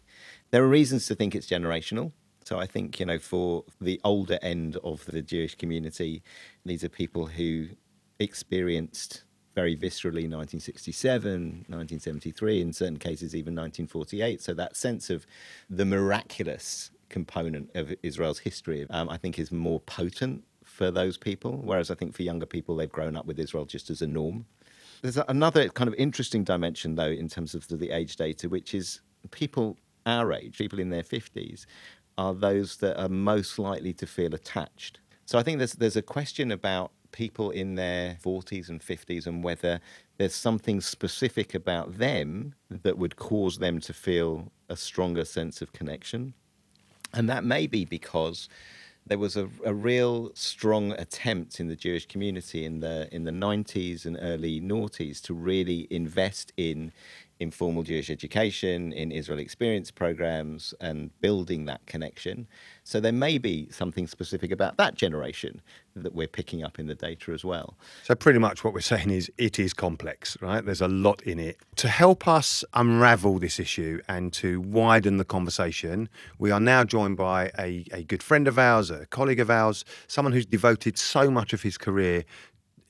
There 0.52 0.64
are 0.64 0.68
reasons 0.68 1.06
to 1.08 1.16
think 1.16 1.36
it's 1.36 1.48
generational. 1.48 2.12
So 2.46 2.60
I 2.60 2.66
think, 2.66 3.00
you 3.00 3.06
know, 3.06 3.20
for 3.20 3.64
the 3.80 4.00
older 4.04 4.40
end 4.42 4.78
of 4.84 5.06
the 5.06 5.22
Jewish 5.22 5.56
community, 5.56 6.24
these 6.66 6.84
are 6.84 6.90
people 6.90 7.28
who 7.28 7.68
experienced 8.20 9.24
very 9.56 9.76
viscerally 9.76 10.30
1967, 10.30 11.66
1973, 11.68 12.62
in 12.62 12.74
certain 12.74 12.98
cases 12.98 13.36
even 13.36 13.54
1948. 13.54 14.42
So 14.42 14.54
that 14.54 14.76
sense 14.76 15.10
of 15.10 15.26
the 15.70 15.86
miraculous 15.86 16.92
component 17.10 17.70
of 17.76 17.94
Israel's 18.04 18.40
history, 18.40 18.86
um, 18.90 19.10
I 19.10 19.18
think, 19.18 19.38
is 19.38 19.52
more 19.52 19.80
potent 19.82 20.44
for 20.64 20.92
those 20.92 21.18
people. 21.18 21.60
Whereas 21.64 21.92
I 21.92 21.96
think 21.96 22.16
for 22.16 22.24
younger 22.24 22.46
people, 22.46 22.76
they've 22.76 22.90
grown 22.90 23.16
up 23.16 23.26
with 23.26 23.40
Israel 23.40 23.66
just 23.66 23.90
as 23.90 24.02
a 24.02 24.08
norm. 24.08 24.46
There's 25.02 25.18
another 25.28 25.70
kind 25.70 25.88
of 25.88 25.96
interesting 25.96 26.44
dimension, 26.44 26.96
though, 26.96 27.08
in 27.08 27.28
terms 27.28 27.56
of 27.56 27.68
the, 27.68 27.76
the 27.76 27.92
age 27.92 28.16
data, 28.16 28.50
which 28.50 28.74
is 28.74 29.02
people 29.32 29.78
our 30.06 30.32
age, 30.34 30.58
people 30.58 30.80
in 30.80 30.90
their 30.90 31.04
50s, 31.04 31.66
are 32.20 32.34
those 32.34 32.78
that 32.78 33.02
are 33.02 33.08
most 33.08 33.58
likely 33.58 33.94
to 33.94 34.06
feel 34.06 34.36
attached. 34.36 35.00
So 35.26 35.40
I 35.40 35.44
think 35.44 35.58
there's 35.58 35.74
there's 35.74 35.96
a 35.96 36.02
question 36.02 36.52
about 36.52 36.92
people 37.12 37.50
in 37.50 37.76
their 37.76 38.18
40s 38.24 38.70
and 38.70 38.82
50s 38.82 39.26
and 39.26 39.44
whether 39.44 39.80
there's 40.18 40.36
something 40.36 40.80
specific 40.82 41.56
about 41.56 41.98
them 41.98 42.54
that 42.70 42.98
would 42.98 43.16
cause 43.16 43.58
them 43.58 43.80
to 43.80 43.94
feel 43.94 44.52
a 44.68 44.76
stronger 44.76 45.26
sense 45.26 45.62
of 45.62 45.74
connection. 45.74 46.34
And 47.14 47.28
that 47.30 47.44
may 47.44 47.66
be 47.66 47.86
because 47.86 48.48
there 49.08 49.18
was 49.18 49.36
a, 49.36 49.50
a 49.66 49.74
real 49.74 50.32
strong 50.36 50.92
attempt 50.92 51.60
in 51.60 51.68
the 51.68 51.76
Jewish 51.76 52.06
community 52.06 52.66
in 52.66 52.82
the 52.82 53.08
in 53.16 53.24
the 53.24 53.32
90s 53.32 54.06
and 54.06 54.18
early 54.22 54.60
noughties 54.60 55.22
to 55.22 55.34
really 55.34 55.88
invest 55.90 56.52
in 56.58 56.92
informal 57.40 57.84
Jewish 57.84 58.10
education, 58.10 58.92
in 58.92 59.12
Israel 59.12 59.40
experience 59.40 59.92
programs, 59.92 60.74
and 60.82 61.10
building 61.22 61.66
that 61.66 61.86
connection. 61.86 62.48
So 62.84 63.00
there 63.00 63.14
may 63.14 63.38
be 63.38 63.70
something 63.72 64.08
specific 64.08 64.52
about 64.52 64.78
that 64.78 64.96
generation 64.96 65.62
that 65.96 66.14
we're 66.14 66.28
picking 66.28 66.64
up 66.64 66.80
in 66.80 66.88
the 66.88 66.96
data 66.96 67.32
as 67.32 67.46
well. 67.46 67.78
So 68.04 68.16
pretty 68.16 68.40
much 68.40 68.64
what 68.64 68.74
we're 68.74 68.82
saying 68.82 69.10
is 69.10 69.32
it 69.38 69.60
is 69.60 69.74
complex, 69.74 70.38
right? 70.42 70.64
There's 70.64 70.82
a 70.82 70.88
lot 70.88 71.22
in 71.24 71.40
it. 71.40 71.58
To 71.78 71.88
help 71.88 72.28
us 72.28 72.64
unravel 72.74 73.40
this 73.40 73.60
issue 73.60 74.02
and 74.08 74.34
to 74.34 74.62
widen 74.62 75.18
the 75.18 75.26
conversation, 75.26 76.10
we 76.40 76.52
are 76.52 76.60
now 76.60 76.84
joined 76.84 77.18
by 77.18 77.52
a, 77.58 77.86
a 77.92 78.04
good 78.04 78.24
friend 78.24 78.48
of 78.48 78.60
ours, 78.60 78.90
a 78.90 79.06
colleague 79.08 79.40
of 79.40 79.50
ours, 79.50 79.86
someone 80.08 80.34
who's 80.34 80.46
devoted 80.46 80.98
so 80.98 81.32
much 81.32 81.54
of 81.54 81.62
his 81.62 81.78
career 81.78 82.26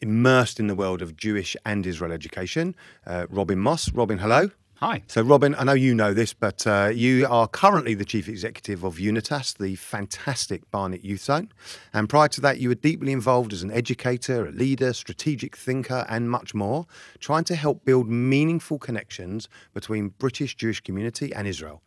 immersed 0.02 0.60
in 0.60 0.68
the 0.68 0.76
world 0.76 1.02
of 1.02 1.16
Jewish 1.16 1.56
and 1.66 1.86
Israel 1.86 2.12
education, 2.12 2.76
uh, 3.06 3.28
Robin 3.30 3.60
Moss. 3.60 3.92
Robin, 3.94 4.18
hello. 4.18 4.50
Hi. 4.82 5.04
So, 5.08 5.22
Robin, 5.22 5.56
I 5.56 5.66
know 5.66 5.74
you 5.74 5.94
know 5.94 6.14
this, 6.14 6.32
but 6.34 6.66
uh, 6.66 6.90
you 6.94 7.28
are 7.30 7.50
currently 7.50 7.96
the 7.96 8.06
chief 8.06 8.30
executive 8.30 8.86
of 8.86 8.98
Unitas, 8.98 9.52
the 9.52 9.76
fantastic 9.76 10.72
Barnet 10.72 11.04
Youth 11.04 11.20
Zone. 11.20 11.52
And 11.92 12.08
prior 12.08 12.30
to 12.30 12.40
that, 12.40 12.62
you 12.62 12.70
were 12.70 12.76
deeply 12.76 13.12
involved 13.12 13.52
as 13.52 13.62
an 13.62 13.72
educator, 13.72 14.48
a 14.48 14.52
leader, 14.52 14.94
strategic 14.94 15.58
thinker, 15.58 16.06
and 16.08 16.32
much 16.32 16.54
more, 16.54 16.86
trying 17.20 17.44
to 17.44 17.56
help 17.56 17.84
build 17.84 18.08
meaningful 18.08 18.80
connections 18.80 19.50
between 19.74 20.14
British 20.18 20.56
Jewish 20.56 20.80
community 20.80 21.34
and 21.34 21.46
Israel. 21.46 21.84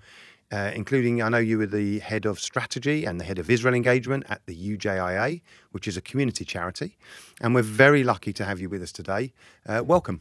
Uh, 0.52 0.70
including, 0.74 1.22
I 1.22 1.30
know 1.30 1.38
you 1.38 1.56
were 1.56 1.66
the 1.66 2.00
head 2.00 2.26
of 2.26 2.38
strategy 2.38 3.06
and 3.06 3.18
the 3.18 3.24
head 3.24 3.38
of 3.38 3.48
Israel 3.48 3.74
engagement 3.74 4.24
at 4.28 4.44
the 4.44 4.54
UJIA, 4.54 5.40
which 5.70 5.88
is 5.88 5.96
a 5.96 6.02
community 6.02 6.44
charity. 6.44 6.98
And 7.40 7.54
we're 7.54 7.62
very 7.62 8.04
lucky 8.04 8.34
to 8.34 8.44
have 8.44 8.60
you 8.60 8.68
with 8.68 8.82
us 8.82 8.92
today. 8.92 9.32
Uh, 9.66 9.82
welcome. 9.82 10.20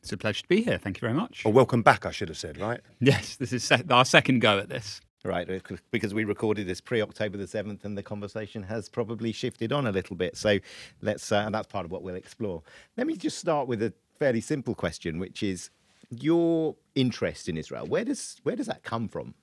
It's 0.00 0.12
a 0.12 0.16
pleasure 0.16 0.42
to 0.42 0.48
be 0.48 0.62
here. 0.62 0.78
Thank 0.78 0.98
you 0.98 1.00
very 1.00 1.14
much. 1.14 1.44
Or 1.44 1.52
welcome 1.52 1.82
back, 1.82 2.06
I 2.06 2.12
should 2.12 2.28
have 2.28 2.38
said, 2.38 2.60
right? 2.60 2.80
Yes, 3.00 3.34
this 3.34 3.52
is 3.52 3.64
se- 3.64 3.82
our 3.90 4.04
second 4.04 4.40
go 4.40 4.58
at 4.58 4.68
this. 4.68 5.00
Right, 5.24 5.48
because 5.90 6.12
we 6.12 6.24
recorded 6.24 6.66
this 6.66 6.82
pre 6.82 7.00
October 7.00 7.38
the 7.38 7.46
7th 7.46 7.86
and 7.86 7.96
the 7.96 8.02
conversation 8.02 8.62
has 8.64 8.90
probably 8.90 9.32
shifted 9.32 9.72
on 9.72 9.86
a 9.86 9.90
little 9.90 10.14
bit. 10.14 10.36
So 10.36 10.58
let's, 11.00 11.32
uh, 11.32 11.36
and 11.46 11.54
that's 11.54 11.66
part 11.66 11.86
of 11.86 11.90
what 11.90 12.02
we'll 12.02 12.14
explore. 12.14 12.62
Let 12.98 13.06
me 13.06 13.16
just 13.16 13.38
start 13.38 13.66
with 13.66 13.82
a 13.82 13.94
fairly 14.18 14.42
simple 14.42 14.74
question, 14.74 15.18
which 15.18 15.42
is 15.42 15.70
your 16.10 16.76
interest 16.94 17.48
in 17.48 17.56
Israel. 17.56 17.86
Where 17.86 18.04
does, 18.04 18.36
where 18.42 18.54
does 18.54 18.66
that 18.66 18.82
come 18.82 19.08
from? 19.08 19.34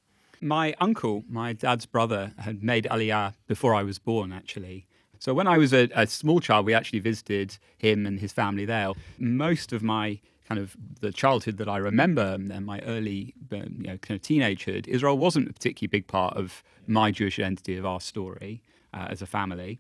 My 0.42 0.74
uncle, 0.80 1.24
my 1.30 1.54
dad's 1.54 1.86
brother, 1.86 2.34
had 2.40 2.64
made 2.64 2.86
Aliyah 2.86 3.36
before 3.48 3.76
I 3.76 3.84
was 3.84 4.00
born, 4.00 4.34
actually. 4.34 4.88
So 5.20 5.36
when 5.36 5.46
I 5.46 5.60
was 5.60 5.72
a, 5.72 5.88
a, 5.94 6.08
small 6.08 6.40
child, 6.40 6.66
we 6.66 6.74
actually 6.74 7.00
visited 7.00 7.60
him 7.78 8.08
and 8.08 8.20
his 8.20 8.32
family 8.34 8.66
there. 8.66 8.92
Most 9.20 9.72
of 9.72 9.84
my 9.84 10.20
kind 10.50 10.60
of 10.60 10.76
the 11.00 11.12
childhood 11.12 11.58
that 11.58 11.70
I 11.70 11.78
remember 11.78 12.34
and 12.34 12.66
my 12.66 12.80
early, 12.80 13.36
um, 13.52 13.76
you 13.78 13.88
know, 13.88 13.98
kind 14.00 14.20
of 14.20 14.24
teenagehood, 14.24 14.88
Israel 14.88 15.20
wasn't 15.20 15.48
a 15.48 15.54
particularly 15.54 15.90
big 15.90 16.08
part 16.08 16.36
of 16.36 16.64
my 16.88 17.12
Jewish 17.12 17.38
identity 17.38 17.78
of 17.78 17.86
our 17.86 18.02
story 18.02 18.64
uh, 18.96 19.08
as 19.12 19.22
a 19.22 19.28
family. 19.28 19.80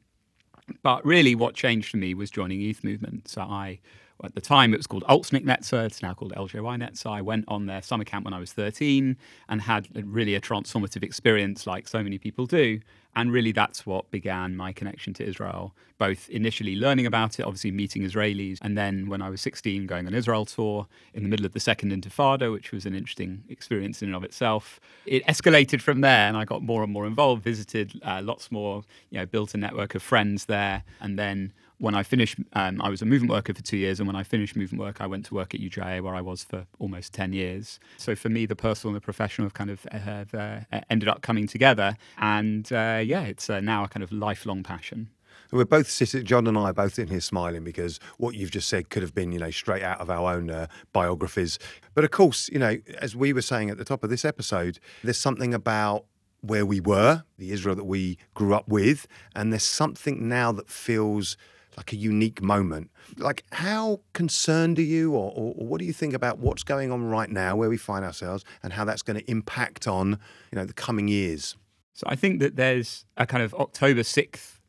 But 0.84 1.04
really, 1.04 1.34
what 1.34 1.56
changed 1.56 1.90
for 1.90 1.98
me 1.98 2.14
was 2.14 2.30
joining 2.30 2.62
youth 2.62 2.84
movement. 2.84 3.28
So 3.28 3.42
I 3.42 3.80
at 4.24 4.36
the 4.36 4.42
time 4.42 4.74
it 4.74 4.78
was 4.78 4.88
called 4.88 5.04
Altsnik 5.04 5.46
Netzer, 5.46 5.86
it's 5.86 6.02
now 6.02 6.14
called 6.14 6.34
LJY 6.34 6.82
Netzer. 6.82 7.12
I 7.12 7.22
went 7.22 7.46
on 7.48 7.66
their 7.66 7.82
summer 7.82 8.04
camp 8.04 8.26
when 8.26 8.34
I 8.34 8.40
was 8.40 8.54
13 8.54 9.18
and 9.50 9.62
had 9.62 9.88
really 9.94 10.36
a 10.36 10.42
transformative 10.42 11.04
experience, 11.04 11.66
like 11.68 11.88
so 11.88 12.04
many 12.04 12.18
people 12.18 12.46
do. 12.46 12.80
And 13.16 13.34
really, 13.34 13.52
that's 13.52 13.86
what 13.86 14.10
began 14.10 14.56
my 14.56 14.72
connection 14.72 15.14
to 15.16 15.28
Israel, 15.28 15.74
both 15.98 16.30
initially 16.30 16.78
learning 16.78 17.06
about 17.06 17.40
it, 17.40 17.44
obviously 17.44 17.72
meeting 17.72 18.04
Israelis, 18.04 18.58
and 18.62 18.78
then 18.78 19.10
when 19.10 19.22
I 19.22 19.30
was 19.30 19.42
16, 19.42 19.86
going 19.86 20.08
on 20.08 20.14
Israel 20.14 20.46
tour 20.46 20.88
in 21.14 21.24
the 21.24 21.30
middle 21.30 21.46
of 21.46 21.52
the 21.52 21.60
Second 21.60 21.92
Intifada, 21.92 22.52
which 22.54 22.72
was 22.72 22.86
an 22.86 22.96
interesting 22.96 23.44
experience 23.50 24.02
in 24.02 24.08
and 24.08 24.16
of 24.16 24.24
itself. 24.24 24.80
It 25.06 25.26
escalated 25.26 25.82
from 25.82 26.00
there, 26.00 26.30
and 26.30 26.38
I 26.38 26.46
got 26.46 26.64
more 26.64 26.84
and 26.84 26.94
more 26.94 27.06
involved, 27.06 27.44
visited 27.44 28.00
uh, 28.04 28.22
lots 28.24 28.50
more, 28.50 28.84
you 29.10 29.20
know, 29.20 29.26
built 29.26 29.54
a 29.56 29.58
network 29.58 29.94
of 29.94 30.02
friends 30.02 30.46
there. 30.46 30.84
And 31.02 31.20
then 31.20 31.52
when 31.82 31.96
I 31.96 32.04
finished, 32.04 32.38
um, 32.54 32.80
I 32.80 32.90
was 32.90 33.02
a 33.02 33.06
movement 33.06 33.32
worker 33.32 33.56
for 33.56 33.64
two 33.64 33.78
years, 33.78 34.00
and 34.00 34.06
when 34.06 34.16
I 34.16 34.22
finished 34.22 34.56
movement 34.56 34.82
work, 34.82 35.02
I 35.02 35.08
went 35.08 35.26
to 35.26 35.34
work 35.34 35.56
at 35.56 35.62
UJIA, 35.62 36.02
where 36.02 36.14
I 36.14 36.22
was 36.22 36.44
for 36.44 36.68
almost 36.78 37.12
10 37.14 37.34
years. 37.34 37.80
So 37.98 38.16
for 38.16 38.30
me, 38.30 38.46
the 38.46 38.56
personal 38.56 38.94
and 38.94 39.02
the 39.02 39.04
professional 39.04 39.48
have 39.48 39.56
kind 39.56 39.72
of 39.72 39.88
uh, 39.92 39.98
have, 39.98 40.34
uh, 40.36 40.60
ended 40.92 41.10
up 41.10 41.24
coming 41.24 41.48
together. 41.48 41.98
And 42.20 42.72
uh, 42.72 43.02
yeah, 43.04 43.24
it's 43.24 43.50
uh, 43.50 43.62
now 43.62 43.84
a 43.84 43.88
kind 43.88 44.04
of 44.04 44.12
lifelong 44.12 44.62
passion. 44.62 45.10
We're 45.52 45.66
both 45.66 45.90
sitting, 45.90 46.24
Jon 46.24 46.46
and 46.48 46.58
I 46.58 46.70
are 46.70 46.74
both 46.74 47.00
in 47.00 47.08
here 47.08 47.20
smiling 47.20 47.64
because 47.64 48.00
what 48.18 48.36
you've 48.36 48.52
just 48.52 48.70
said 48.70 48.90
could 48.90 49.02
have 49.02 49.16
been, 49.16 49.32
you 49.32 49.40
know, 49.40 49.52
straight 49.52 49.84
out 49.84 50.00
of 50.00 50.10
our 50.10 50.36
own 50.36 50.52
uh, 50.52 50.68
biographies. 50.94 51.58
But 51.96 52.04
of 52.04 52.12
course, 52.12 52.48
you 52.50 52.60
know, 52.60 52.78
as 53.00 53.16
we 53.16 53.34
were 53.34 53.42
saying 53.42 53.72
at 53.72 53.78
the 53.78 53.84
top 53.84 54.04
of 54.04 54.12
this 54.12 54.24
episode, 54.24 54.80
there's 55.04 55.18
something 55.18 55.54
about 55.54 56.06
where 56.42 56.66
we 56.66 56.80
were, 56.80 57.24
the 57.38 57.52
Israel 57.52 57.76
that 57.76 57.86
we 57.86 58.18
grew 58.34 58.54
up 58.54 58.68
with, 58.68 59.08
and 59.36 59.52
there's 59.52 59.64
something 59.64 60.28
now 60.30 60.52
that 60.52 60.70
feels 60.70 61.38
like 61.78 61.94
a 61.94 61.96
unique 61.96 62.42
moment. 62.42 62.92
Like, 63.18 63.44
how 63.52 64.02
concerned 64.14 64.80
are 64.80 64.84
you, 64.84 65.14
or, 65.14 65.32
or, 65.32 65.54
or 65.58 65.68
what 65.68 65.80
do 65.80 65.86
you 65.86 65.94
think 65.94 66.14
about 66.14 66.40
what's 66.40 66.64
going 66.64 66.92
on 66.92 67.04
right 67.04 67.30
now, 67.30 67.56
where 67.56 67.70
we 67.70 67.78
find 67.78 68.04
ourselves, 68.04 68.44
and 68.64 68.74
how 68.74 68.86
that's 68.86 69.02
going 69.02 69.18
to 69.20 69.32
impact 69.32 69.88
on, 69.88 70.20
you 70.52 70.56
know, 70.56 70.66
the 70.66 70.74
coming 70.74 71.08
years? 71.08 71.56
So 71.94 72.08
I 72.08 72.16
think 72.16 72.40
that 72.40 72.56
there's 72.56 73.06
a 73.18 73.26
kind 73.26 73.44
of 73.44 73.54
October 73.56 74.02
6th 74.02 74.60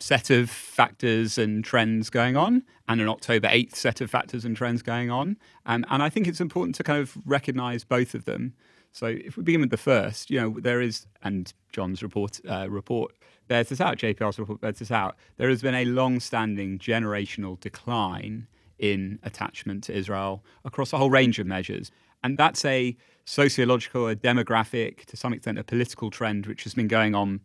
set 0.00 0.30
of 0.30 0.48
factors 0.48 1.38
and 1.38 1.64
trends 1.64 2.08
going 2.10 2.36
on, 2.36 2.62
and 2.88 3.00
an 3.00 3.08
October 3.08 3.48
8th 3.48 3.74
set 3.74 4.00
of 4.00 4.10
factors 4.10 4.44
and 4.44 4.56
trends 4.56 4.82
going 4.82 5.10
on. 5.10 5.36
Um, 5.66 5.84
and 5.90 6.02
I 6.02 6.08
think 6.08 6.26
it's 6.26 6.40
important 6.40 6.74
to 6.76 6.84
kind 6.84 7.00
of 7.00 7.16
recognize 7.24 7.84
both 7.84 8.14
of 8.14 8.24
them. 8.24 8.54
So 8.92 9.06
if 9.06 9.36
we 9.36 9.42
begin 9.42 9.60
with 9.60 9.70
the 9.70 9.76
first, 9.76 10.30
you 10.30 10.40
know, 10.40 10.56
there 10.60 10.80
is, 10.80 11.06
and 11.22 11.52
Jon's 11.72 12.02
report 12.02 12.40
uh, 12.48 12.68
report 12.70 13.12
bears 13.48 13.70
this 13.70 13.80
out, 13.80 13.98
JPR's 13.98 14.38
report 14.38 14.60
bears 14.60 14.78
this 14.78 14.90
out, 14.90 15.16
there 15.36 15.48
has 15.48 15.62
been 15.62 15.74
a 15.74 15.84
long-standing 15.84 16.78
generational 16.78 17.58
decline 17.60 18.46
in 18.78 19.18
attachment 19.22 19.84
to 19.84 19.96
Israel 19.96 20.44
across 20.64 20.92
a 20.92 20.98
whole 20.98 21.10
range 21.10 21.38
of 21.38 21.46
measures. 21.46 21.90
And 22.22 22.38
that's 22.38 22.64
a 22.64 22.96
sociological, 23.24 24.08
a 24.08 24.16
demographic, 24.16 25.04
to 25.06 25.16
some 25.16 25.32
extent, 25.32 25.58
a 25.58 25.64
political 25.64 26.10
trend 26.10 26.46
which 26.46 26.64
has 26.64 26.74
been 26.74 26.88
going 26.88 27.14
on 27.14 27.40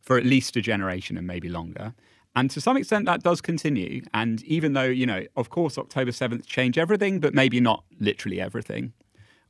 for 0.00 0.16
at 0.16 0.24
least 0.24 0.56
a 0.56 0.60
generation 0.60 1.16
and 1.18 1.26
maybe 1.26 1.48
longer. 1.48 1.94
And 2.34 2.50
to 2.50 2.60
some 2.60 2.76
extent, 2.76 3.06
that 3.06 3.22
does 3.22 3.40
continue. 3.40 4.02
And 4.14 4.42
even 4.44 4.72
though, 4.72 4.84
you 4.84 5.06
know, 5.06 5.24
of 5.36 5.50
course, 5.50 5.76
October 5.76 6.12
7th 6.12 6.46
changed 6.46 6.78
everything, 6.78 7.20
but 7.20 7.34
maybe 7.34 7.60
not 7.60 7.84
literally 7.98 8.40
everything. 8.40 8.92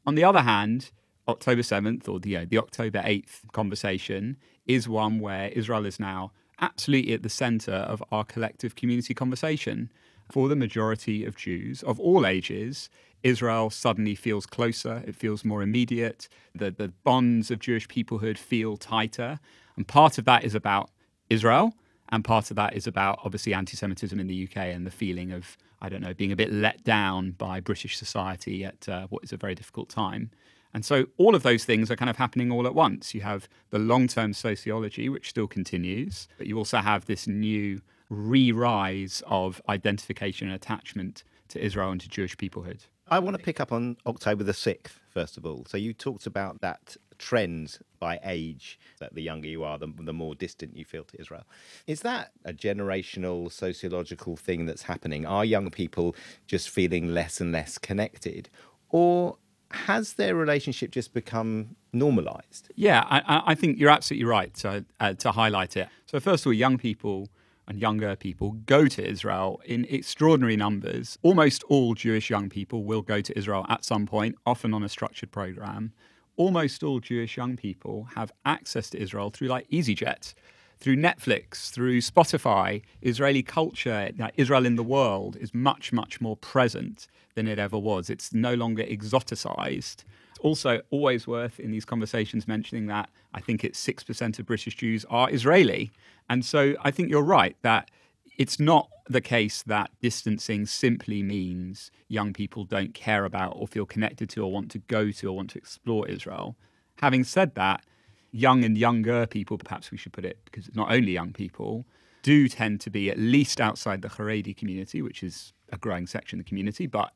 On 0.07 0.15
the 0.15 0.25
other 0.25 0.41
hand, 0.41 0.91
October 1.31 1.63
7th 1.63 2.09
or 2.09 2.21
the, 2.21 2.31
you 2.31 2.39
know, 2.39 2.45
the 2.45 2.59
October 2.59 3.01
8th 3.01 3.51
conversation 3.53 4.37
is 4.67 4.89
one 4.89 5.21
where 5.21 5.49
Israel 5.49 5.87
is 5.87 5.99
now 5.99 6.33
absolutely 6.61 7.15
at 7.15 7.23
the 7.23 7.29
center 7.29 7.73
of 7.73 8.03
our 8.13 8.25
collective 8.25 8.77
community 8.77 9.15
conversation. 9.15 9.91
For 10.31 10.49
the 10.49 10.57
majority 10.57 11.25
of 11.25 11.35
Jews 11.37 11.83
of 11.83 11.99
all 11.99 12.25
ages, 12.25 12.89
Israel 13.23 13.69
suddenly 13.71 14.15
feels 14.15 14.47
closer, 14.47 15.03
it 15.07 15.17
feels 15.17 15.45
more 15.45 15.63
immediate. 15.63 16.29
The, 16.55 16.71
the 16.71 16.89
bonds 17.05 17.51
of 17.51 17.59
Jewish 17.59 17.89
peoplehood 17.89 18.39
feel 18.39 18.77
tighter. 18.77 19.41
And 19.77 19.89
part 19.89 20.19
of 20.19 20.25
that 20.27 20.45
is 20.45 20.55
about 20.55 20.91
Israel, 21.29 21.75
and 22.11 22.25
part 22.25 22.51
of 22.51 22.57
that 22.57 22.75
is 22.75 22.87
about 22.87 23.21
obviously 23.25 23.55
anti 23.55 23.77
Semitism 23.77 24.19
in 24.19 24.27
the 24.27 24.45
UK 24.45 24.57
and 24.57 24.87
the 24.87 24.91
feeling 24.91 25.33
of, 25.33 25.57
I 25.81 25.89
don't 25.89 26.01
know, 26.01 26.15
being 26.15 26.33
a 26.33 26.37
bit 26.37 26.53
let 26.53 26.83
down 26.85 27.33
by 27.33 27.61
British 27.61 27.97
society 27.97 28.65
at 28.65 28.89
uh, 28.89 29.07
what 29.09 29.23
is 29.25 29.33
a 29.33 29.37
very 29.37 29.55
difficult 29.55 29.89
time. 29.89 30.31
And 30.73 30.85
so 30.85 31.07
all 31.17 31.35
of 31.35 31.43
those 31.43 31.65
things 31.65 31.91
are 31.91 31.97
kind 31.97 32.11
of 32.11 32.17
happening 32.17 32.51
all 32.53 32.67
at 32.67 32.75
once. 32.75 33.15
You 33.15 33.23
have 33.23 33.49
the 33.71 33.79
long 33.79 34.07
term 34.07 34.33
sociology, 34.33 35.09
which 35.09 35.31
still 35.31 35.47
continues, 35.47 36.29
but 36.39 36.47
you 36.47 36.57
also 36.59 36.79
have 36.79 37.07
this 37.07 37.27
new 37.27 37.81
re 38.09 38.53
rise 38.53 39.23
of 39.27 39.61
identification 39.69 40.49
and 40.49 40.55
attachment 40.55 41.25
to 41.49 41.65
Israel 41.65 41.91
and 41.91 42.01
to 42.01 42.09
Jewish 42.09 42.37
peoplehood. 42.37 42.81
I 43.09 43.19
want 43.19 43.37
to 43.37 43.43
pick 43.43 43.59
up 43.59 43.73
on 43.73 43.97
October 44.07 44.45
the 44.45 44.53
6th, 44.53 44.93
first 45.11 45.37
of 45.37 45.45
all. 45.45 45.65
So 45.67 45.77
you 45.77 45.93
talked 45.93 46.27
about 46.27 46.61
that 46.61 46.97
trend 47.19 47.79
by 47.99 48.21
age, 48.23 48.79
that 49.01 49.15
the 49.15 49.23
younger 49.23 49.49
you 49.49 49.65
are, 49.65 49.79
the, 49.79 49.93
the 49.99 50.13
more 50.13 50.37
distant 50.37 50.77
you 50.77 50.85
feel 50.85 51.03
to 51.05 51.21
Israel. 51.21 51.45
Is 51.89 52.03
that 52.03 52.31
a 52.45 52.53
generational 52.53 53.51
sociological 53.51 54.37
thing 54.37 54.67
that's 54.67 54.83
happening? 54.83 55.27
Are 55.27 55.45
young 55.45 55.71
people 55.71 56.15
just 56.47 56.71
feeling 56.71 57.13
less 57.13 57.41
and 57.41 57.51
less 57.51 57.79
connected? 57.79 58.49
Or 58.91 59.37
has 59.71 60.15
their 60.15 60.35
relationship 60.35 60.91
just 60.91 61.13
become 61.13 61.77
normalized? 61.93 62.71
Yeah, 62.75 63.05
I, 63.09 63.43
I 63.47 63.55
think 63.55 63.79
you're 63.79 63.91
absolutely 63.91 64.25
right 64.25 64.53
to, 64.55 64.85
uh, 64.99 65.15
to 65.15 65.33
highlight 65.33 65.77
it. 65.77 65.89
So, 66.07 66.19
first 66.21 66.45
of 66.45 66.49
all, 66.49 66.53
young 66.53 66.79
people 66.79 67.29
and 67.71 67.79
younger 67.79 68.17
people 68.17 68.53
go 68.67 68.89
to 68.89 69.09
Israel 69.09 69.61
in 69.65 69.87
extraordinary 69.89 70.57
numbers. 70.57 71.19
Almost 71.23 71.63
all 71.69 71.95
Jewish 71.95 72.29
young 72.29 72.49
people 72.49 72.83
will 72.83 73.03
go 73.03 73.21
to 73.21 73.39
Israel 73.39 73.65
at 73.69 73.85
some 73.85 74.07
point, 74.07 74.35
often 74.45 74.75
on 74.75 74.83
a 74.83 74.89
structured 74.89 75.31
program. 75.31 75.93
Almost 76.37 76.83
all 76.83 76.99
Jewish 76.99 77.37
young 77.37 77.57
people 77.57 78.09
have 78.17 78.33
access 78.45 78.91
to 78.91 79.01
Israel 79.01 79.31
through 79.31 79.49
like 79.49 79.69
EasyJet, 79.69 80.35
through 80.81 80.97
Netflix, 80.97 81.71
through 81.71 82.01
Spotify. 82.01 82.83
Israeli 83.03 83.43
culture, 83.43 84.11
Israel 84.37 84.67
in 84.67 84.77
the 84.77 84.83
world, 84.83 85.37
is 85.37 85.55
much, 85.55 85.93
much 85.93 86.21
more 86.21 86.37
present 86.37 87.07
than 87.35 87.47
it 87.47 87.59
ever 87.59 87.79
was. 87.79 88.11
It's 88.11 88.33
no 88.33 88.55
longer 88.55 88.83
exoticized. 88.83 90.05
Also 90.41 90.81
always 90.91 91.27
worth 91.27 91.61
in 91.61 91.71
these 91.71 91.85
conversations 91.85 92.49
mentioning 92.49 92.87
that 92.87 93.11
I 93.35 93.41
think 93.41 93.63
it's 93.63 93.85
6% 93.87 94.39
of 94.39 94.47
British 94.47 94.75
Jews 94.75 95.05
are 95.11 95.31
Israeli. 95.31 95.93
And 96.31 96.45
so 96.45 96.75
I 96.81 96.91
think 96.91 97.11
you're 97.11 97.23
right 97.23 97.57
that 97.63 97.91
it's 98.39 98.59
not 98.59 98.89
the 99.07 99.21
case 99.21 99.63
that 99.65 99.91
distancing 100.01 100.65
simply 100.65 101.23
means 101.23 101.91
young 102.09 102.33
people 102.33 102.65
don't 102.65 102.95
care 102.95 103.27
about 103.27 103.53
or 103.57 103.69
feel 103.69 103.85
connected 103.85 104.31
to 104.31 104.43
or 104.43 104.51
want 104.51 104.71
to 104.71 104.79
go 104.79 105.11
to 105.11 105.29
or 105.29 105.37
want 105.37 105.51
to 105.51 105.59
explore 105.59 106.09
Israel. 106.09 106.57
Having 107.01 107.25
said 107.25 107.55
that, 107.57 107.85
young 108.33 108.65
and 108.65 108.77
younger 108.77 109.27
people, 109.27 109.59
perhaps 109.59 109.91
we 109.91 109.99
should 109.99 110.13
put 110.13 110.25
it, 110.25 110.39
because 110.45 110.71
not 110.75 110.93
only 110.93 111.13
young 111.13 111.33
people, 111.33 111.85
do 112.23 112.49
tend 112.49 112.81
to 112.83 112.91
be 112.91 113.11
at 113.11 113.19
least 113.19 113.61
outside 113.61 114.03
the 114.03 114.09
Haredi 114.09 114.57
community, 114.57 115.03
which 115.03 115.23
is 115.23 115.53
a 115.73 115.79
growing 115.79 116.07
section 116.07 116.39
of 116.39 116.45
the 116.45 116.49
community, 116.49 116.87
but 116.87 117.13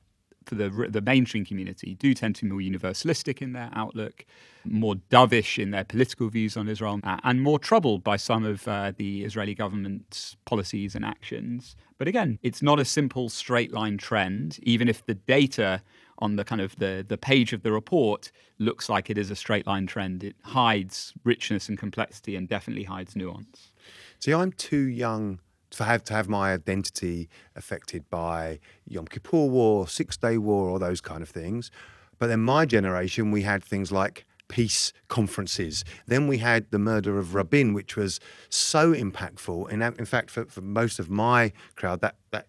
for 0.47 0.55
the 0.57 0.89
the 0.91 1.01
mainstream 1.01 1.45
community 1.45 1.95
do 1.95 2.15
tend 2.15 2.37
to 2.37 2.45
be 2.45 2.51
more 2.51 2.61
universalistic 2.61 3.41
in 3.41 3.53
their 3.53 3.71
outlook, 3.75 4.25
more 4.65 4.95
dovish 5.11 5.59
in 5.59 5.71
their 5.71 5.85
political 5.85 6.29
views 6.29 6.57
on 6.57 6.69
Israel, 6.69 7.01
uh, 7.03 7.19
and 7.25 7.43
more 7.43 7.59
troubled 7.59 8.05
by 8.05 8.17
some 8.17 8.45
of 8.45 8.69
uh, 8.69 8.93
the 8.97 9.25
Israeli 9.25 9.55
government's 9.55 10.37
policies 10.45 10.95
and 10.95 11.05
actions. 11.05 11.77
But 11.99 12.09
again, 12.09 12.39
it's 12.43 12.63
not 12.63 12.79
a 12.81 12.85
simple 12.85 13.29
straight 13.29 13.73
line 13.73 13.97
trend, 13.97 14.59
even 14.63 14.89
if 14.89 15.05
the 15.07 15.15
data 15.15 15.83
on 16.25 16.37
the 16.37 16.45
kind 16.45 16.63
of 16.63 16.75
the, 16.77 17.05
the 17.07 17.19
page 17.19 17.53
of 17.53 17.63
the 17.63 17.71
report 17.71 18.33
looks 18.59 18.89
like 18.89 19.11
it 19.11 19.19
is 19.19 19.31
a 19.31 19.37
straight 19.37 19.67
line 19.67 19.87
trend. 19.87 20.25
It 20.25 20.37
hides 20.43 21.13
richness 21.23 21.69
and 21.69 21.77
complexity 21.79 22.35
and 22.35 22.49
definitely 22.49 22.85
hides 22.85 23.15
nuance. 23.15 23.73
See, 24.21 24.33
I'm 24.33 24.53
too 24.53 24.87
young 25.05 25.41
to 25.73 25.85
have 25.85 26.03
to 26.05 26.15
have 26.15 26.29
my 26.29 26.55
identity 26.55 27.29
affected 27.55 28.09
by 28.09 28.59
Yom 28.87 29.07
Kippur 29.07 29.47
War, 29.49 29.87
Six 29.87 30.17
Day 30.17 30.39
War, 30.39 30.71
all 30.71 30.79
those 30.79 31.03
kind 31.03 31.23
of 31.23 31.29
things. 31.29 31.71
But 32.19 32.29
then 32.29 32.41
my 32.41 32.65
generation, 32.65 33.31
we 33.31 33.43
had 33.43 33.63
things 33.63 33.93
like 33.93 34.25
peace 34.49 34.93
conferences. 35.09 35.85
Then 36.07 36.27
we 36.27 36.39
had 36.39 36.71
the 36.71 36.79
murder 36.79 37.19
of 37.19 37.35
Rabin, 37.35 37.75
which 37.75 37.97
was 37.97 38.19
so 38.49 38.95
impactful. 38.95 39.71
And 39.71 39.83
in 39.99 40.07
fact, 40.07 40.31
for, 40.31 40.47
for 40.47 40.63
most 40.63 40.99
of 40.99 41.11
my 41.11 41.53
crowd, 41.77 42.01
that 42.01 42.17
that 42.31 42.47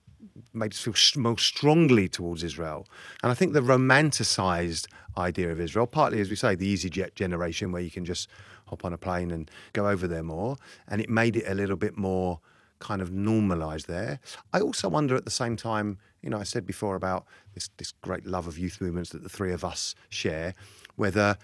made 0.53 0.73
us 0.73 0.81
feel 0.81 1.21
more 1.21 1.37
strongly 1.37 2.07
towards 2.07 2.43
Israel. 2.43 2.87
And 3.23 3.31
I 3.31 3.35
think 3.35 3.53
the 3.53 3.61
romanticized 3.61 4.87
idea 5.17 5.51
of 5.51 5.59
Israel, 5.59 5.87
partly 5.87 6.19
as 6.21 6.29
we 6.29 6.35
say, 6.35 6.55
the 6.55 6.73
EasyJet 6.73 7.15
generation, 7.15 7.71
where 7.71 7.81
you 7.81 7.91
can 7.91 8.05
just 8.05 8.29
hop 8.67 8.85
on 8.85 8.93
a 8.93 8.97
plane 8.97 9.31
and 9.31 9.49
go 9.73 9.87
over 9.87 10.07
there 10.07 10.23
more, 10.23 10.57
and 10.87 11.01
it 11.01 11.09
made 11.09 11.35
it 11.35 11.45
a 11.47 11.53
little 11.53 11.75
bit 11.75 11.97
more 11.97 12.39
kind 12.79 13.01
of 13.01 13.11
normalized 13.11 13.87
there. 13.87 14.19
I 14.53 14.59
also 14.59 14.89
wonder 14.89 15.15
at 15.15 15.25
the 15.25 15.31
same 15.31 15.55
time, 15.55 15.97
you 16.21 16.29
know, 16.29 16.39
I 16.39 16.43
said 16.43 16.65
before 16.65 16.95
about 16.95 17.25
this 17.53 17.69
this 17.77 17.93
great 18.01 18.25
love 18.25 18.47
of 18.47 18.57
youth 18.57 18.81
movements 18.81 19.11
that 19.11 19.23
the 19.23 19.29
three 19.29 19.53
of 19.53 19.63
us 19.63 19.95
share, 20.09 20.53
whether 20.95 21.37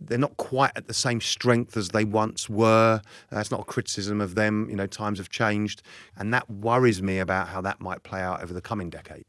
they're 0.00 0.18
not 0.18 0.36
quite 0.36 0.72
at 0.76 0.88
the 0.88 0.94
same 0.94 1.20
strength 1.20 1.76
as 1.76 1.90
they 1.90 2.04
once 2.04 2.48
were. 2.48 3.00
That's 3.30 3.50
not 3.50 3.60
a 3.60 3.64
criticism 3.64 4.20
of 4.20 4.34
them. 4.34 4.68
You 4.68 4.76
know, 4.76 4.86
times 4.86 5.18
have 5.18 5.30
changed, 5.30 5.82
and 6.16 6.32
that 6.34 6.50
worries 6.50 7.02
me 7.02 7.18
about 7.18 7.48
how 7.48 7.60
that 7.60 7.80
might 7.80 8.02
play 8.02 8.20
out 8.20 8.42
over 8.42 8.52
the 8.52 8.60
coming 8.60 8.90
decade. 8.90 9.24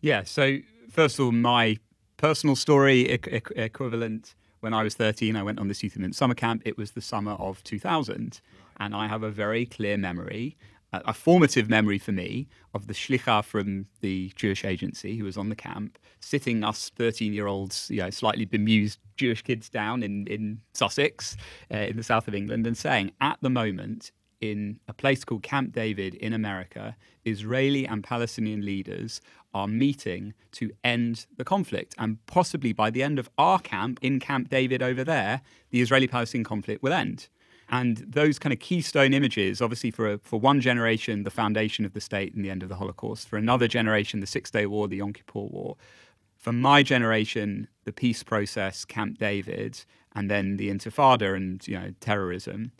Yeah. 0.00 0.24
So 0.24 0.58
first 0.90 1.18
of 1.18 1.26
all, 1.26 1.32
my 1.32 1.78
personal 2.16 2.54
story 2.54 3.04
equ- 3.04 3.40
equ- 3.40 3.58
equivalent. 3.58 4.34
When 4.60 4.72
I 4.72 4.84
was 4.84 4.94
13, 4.94 5.34
I 5.34 5.42
went 5.42 5.58
on 5.58 5.66
this 5.66 5.82
youth 5.82 5.96
movement 5.96 6.14
summer 6.14 6.34
camp. 6.34 6.62
It 6.64 6.78
was 6.78 6.92
the 6.92 7.00
summer 7.00 7.32
of 7.32 7.64
2000, 7.64 8.40
and 8.78 8.94
I 8.94 9.08
have 9.08 9.24
a 9.24 9.30
very 9.30 9.66
clear 9.66 9.96
memory, 9.96 10.56
a, 10.92 11.12
formative 11.14 11.68
memory 11.68 11.98
for 11.98 12.12
me, 12.12 12.48
of 12.74 12.86
the 12.86 12.94
shlicha 12.94 13.44
from 13.44 13.86
the 14.00 14.32
Jewish 14.36 14.64
agency 14.64 15.16
who 15.16 15.24
was 15.24 15.36
on 15.36 15.48
the 15.48 15.56
camp, 15.56 15.98
sitting 16.20 16.64
us 16.64 16.90
13-year-olds, 16.98 17.88
you 17.90 18.00
know, 18.00 18.10
slightly 18.10 18.44
bemused 18.44 18.98
Jewish 19.16 19.42
kids 19.42 19.68
down 19.68 20.02
in 20.02 20.26
in 20.26 20.60
Sussex, 20.74 21.36
uh, 21.72 21.76
in 21.76 21.96
the 21.96 22.02
south 22.02 22.28
of 22.28 22.34
England, 22.34 22.66
and 22.66 22.76
saying, 22.76 23.12
at 23.20 23.38
the 23.40 23.50
moment, 23.50 24.12
in 24.40 24.80
a 24.88 24.92
place 24.92 25.24
called 25.24 25.42
Camp 25.42 25.72
David 25.72 26.14
in 26.16 26.32
America, 26.32 26.96
Israeli 27.24 27.86
and 27.86 28.02
Palestinian 28.02 28.64
leaders 28.64 29.20
are 29.54 29.68
meeting 29.68 30.34
to 30.52 30.70
end 30.82 31.26
the 31.36 31.44
conflict. 31.44 31.94
And 31.96 32.24
possibly 32.26 32.72
by 32.72 32.90
the 32.90 33.02
end 33.02 33.18
of 33.18 33.30
our 33.38 33.60
camp, 33.60 34.00
in 34.02 34.18
Camp 34.18 34.50
David 34.50 34.82
over 34.82 35.04
there, 35.04 35.42
the 35.70 35.80
Israeli 35.80 36.08
Palestinian 36.08 36.44
conflict 36.44 36.82
will 36.82 36.92
end. 36.92 37.28
And 37.72 38.04
those 38.06 38.38
kind 38.38 38.52
of 38.52 38.60
keystone 38.60 39.14
images, 39.14 39.62
obviously, 39.62 39.90
for, 39.90 40.12
a, 40.12 40.18
for 40.18 40.38
one 40.38 40.60
generation, 40.60 41.22
the 41.24 41.30
foundation 41.30 41.86
of 41.86 41.94
the 41.94 42.02
state 42.02 42.34
and 42.34 42.44
the 42.44 42.50
end 42.50 42.62
of 42.62 42.68
the 42.68 42.76
Holocaust. 42.76 43.26
For 43.26 43.38
another 43.38 43.66
generation, 43.66 44.20
the 44.20 44.26
Six 44.26 44.50
Day 44.50 44.66
War, 44.66 44.88
the 44.88 44.98
Yom 44.98 45.14
Kippur 45.14 45.40
War. 45.40 45.76
For 46.36 46.52
my 46.52 46.82
generation, 46.82 47.68
the 47.84 47.92
peace 47.92 48.22
process, 48.22 48.84
Camp 48.84 49.16
David, 49.16 49.84
and 50.14 50.30
then 50.30 50.58
the 50.58 50.68
Intifada 50.68 51.34
and 51.34 51.66
you 51.66 51.78
know 51.78 51.94
terrorism. 52.00 52.72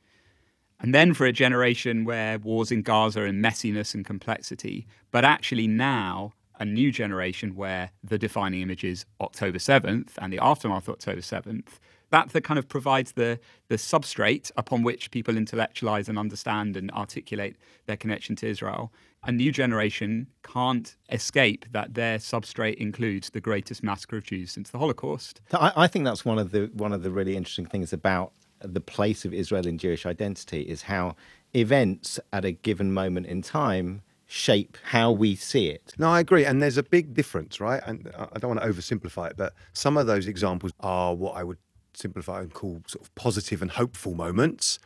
And 0.79 0.95
then 0.95 1.15
for 1.15 1.25
a 1.25 1.33
generation 1.33 2.05
where 2.05 2.39
wars 2.39 2.71
in 2.71 2.83
Gaza 2.83 3.23
and 3.23 3.43
messiness 3.43 3.95
and 3.95 4.05
complexity, 4.05 4.87
but 5.11 5.25
actually 5.25 5.69
now 5.69 6.35
a 6.59 6.67
new 6.67 6.93
generation 6.93 7.55
where 7.55 7.93
the 8.05 8.19
defining 8.19 8.61
image 8.61 8.85
is 8.85 9.07
October 9.21 9.59
7th 9.59 10.11
and 10.19 10.33
the 10.33 10.39
aftermath 10.41 10.89
of 10.89 10.95
October 10.95 11.21
7th. 11.21 11.79
That, 12.13 12.29
that 12.29 12.45
kind 12.45 12.59
of 12.59 12.69
provides 12.69 13.13
the, 13.13 13.41
the 13.69 13.77
substrate 13.77 14.51
upon 14.59 14.83
which 14.83 15.11
people 15.11 15.35
intellectualize 15.35 16.11
and 16.11 16.19
understand 16.19 16.77
and 16.77 16.91
articulate 16.93 17.57
their 17.87 17.97
connection 17.97 18.37
to 18.37 18.47
Israel. 18.47 18.93
A 19.25 19.33
new 19.33 19.51
generation 19.51 20.27
can't 20.43 20.95
escape 21.09 21.65
that 21.73 21.95
their 21.95 22.19
substrate 22.19 22.75
includes 22.75 23.31
the 23.31 23.41
greatest 23.41 23.83
massacre 23.83 24.19
of 24.19 24.25
Jews 24.25 24.53
since 24.53 24.69
the 24.69 24.79
Holocaust. 24.79 25.41
I, 25.55 25.73
I 25.75 25.87
think 25.87 26.05
that's 26.05 26.23
one 26.23 26.39
of 26.39 26.51
the 26.51 26.71
one 26.75 26.93
of 26.93 27.03
the 27.03 27.11
really 27.11 27.35
interesting 27.35 27.65
things 27.67 27.95
about 27.95 28.33
the 28.61 28.81
place 28.81 29.25
of 29.25 29.33
Israel 29.33 29.67
in 29.67 29.79
Jewish 29.79 30.05
identity 30.05 30.61
is 30.61 30.83
how 30.83 31.17
events 31.55 32.21
at 32.31 32.45
a 32.45 32.53
given 32.53 32.93
moment 32.93 33.27
in 33.27 33.41
time 33.41 34.03
shape 34.27 34.77
how 34.85 35.11
we 35.13 35.35
see 35.35 35.69
it. 35.69 35.95
No, 35.99 36.11
I 36.11 36.21
agree. 36.21 36.45
And 36.45 36.63
there's 36.63 36.77
a 36.77 36.83
big 36.83 37.15
difference, 37.15 37.59
right? 37.59 37.83
And 37.87 38.11
I 38.19 38.29
I 38.33 38.39
don't 38.39 38.51
want 38.55 38.61
to 38.61 38.69
oversimplify 38.69 39.31
it, 39.31 39.37
but 39.39 39.55
some 39.73 39.97
of 39.97 40.07
those 40.07 40.27
examples 40.27 40.73
are 40.81 41.15
what 41.15 41.37
I 41.37 41.45
would 41.45 41.59
simplify 41.95 42.41
and 42.41 42.53
call 42.53 42.83
sort 42.87 43.05
of 43.05 43.15
positive 43.15 43.63
and 43.63 43.73
hopeful 43.73 44.15
moments 44.15 44.79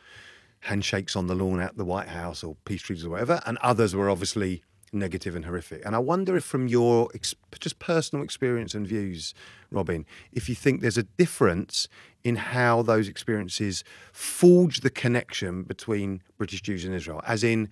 handshakes 0.61 1.15
on 1.15 1.27
the 1.27 1.35
lawn 1.35 1.59
at 1.59 1.77
the 1.77 1.85
White 1.85 2.09
House 2.09 2.43
or 2.43 2.55
peace 2.65 2.81
treaties 2.81 3.05
or 3.05 3.09
whatever. 3.09 3.41
And 3.45 3.57
others 3.59 3.95
were 3.95 4.09
obviously 4.09 4.63
negative 4.93 5.35
and 5.35 5.45
horrific. 5.45 5.85
And 5.85 5.95
I 5.95 5.99
wonder 5.99 6.35
if, 6.35 6.43
from 6.43 6.67
your 6.67 7.09
ex- 7.13 7.35
just 7.59 7.79
personal 7.79 8.23
experience 8.23 8.73
and 8.73 8.87
views, 8.87 9.33
Robin, 9.71 10.05
if 10.31 10.47
you 10.47 10.55
think 10.55 10.81
there's 10.81 10.97
a 10.97 11.03
difference 11.03 11.87
in 12.23 12.37
how 12.37 12.81
those 12.81 13.07
experiences 13.07 13.83
forge 14.11 14.81
the 14.81 14.89
connection 14.89 15.63
between 15.63 16.21
British 16.37 16.61
Jews 16.61 16.85
and 16.85 16.93
Israel, 16.93 17.21
as 17.27 17.43
in, 17.43 17.69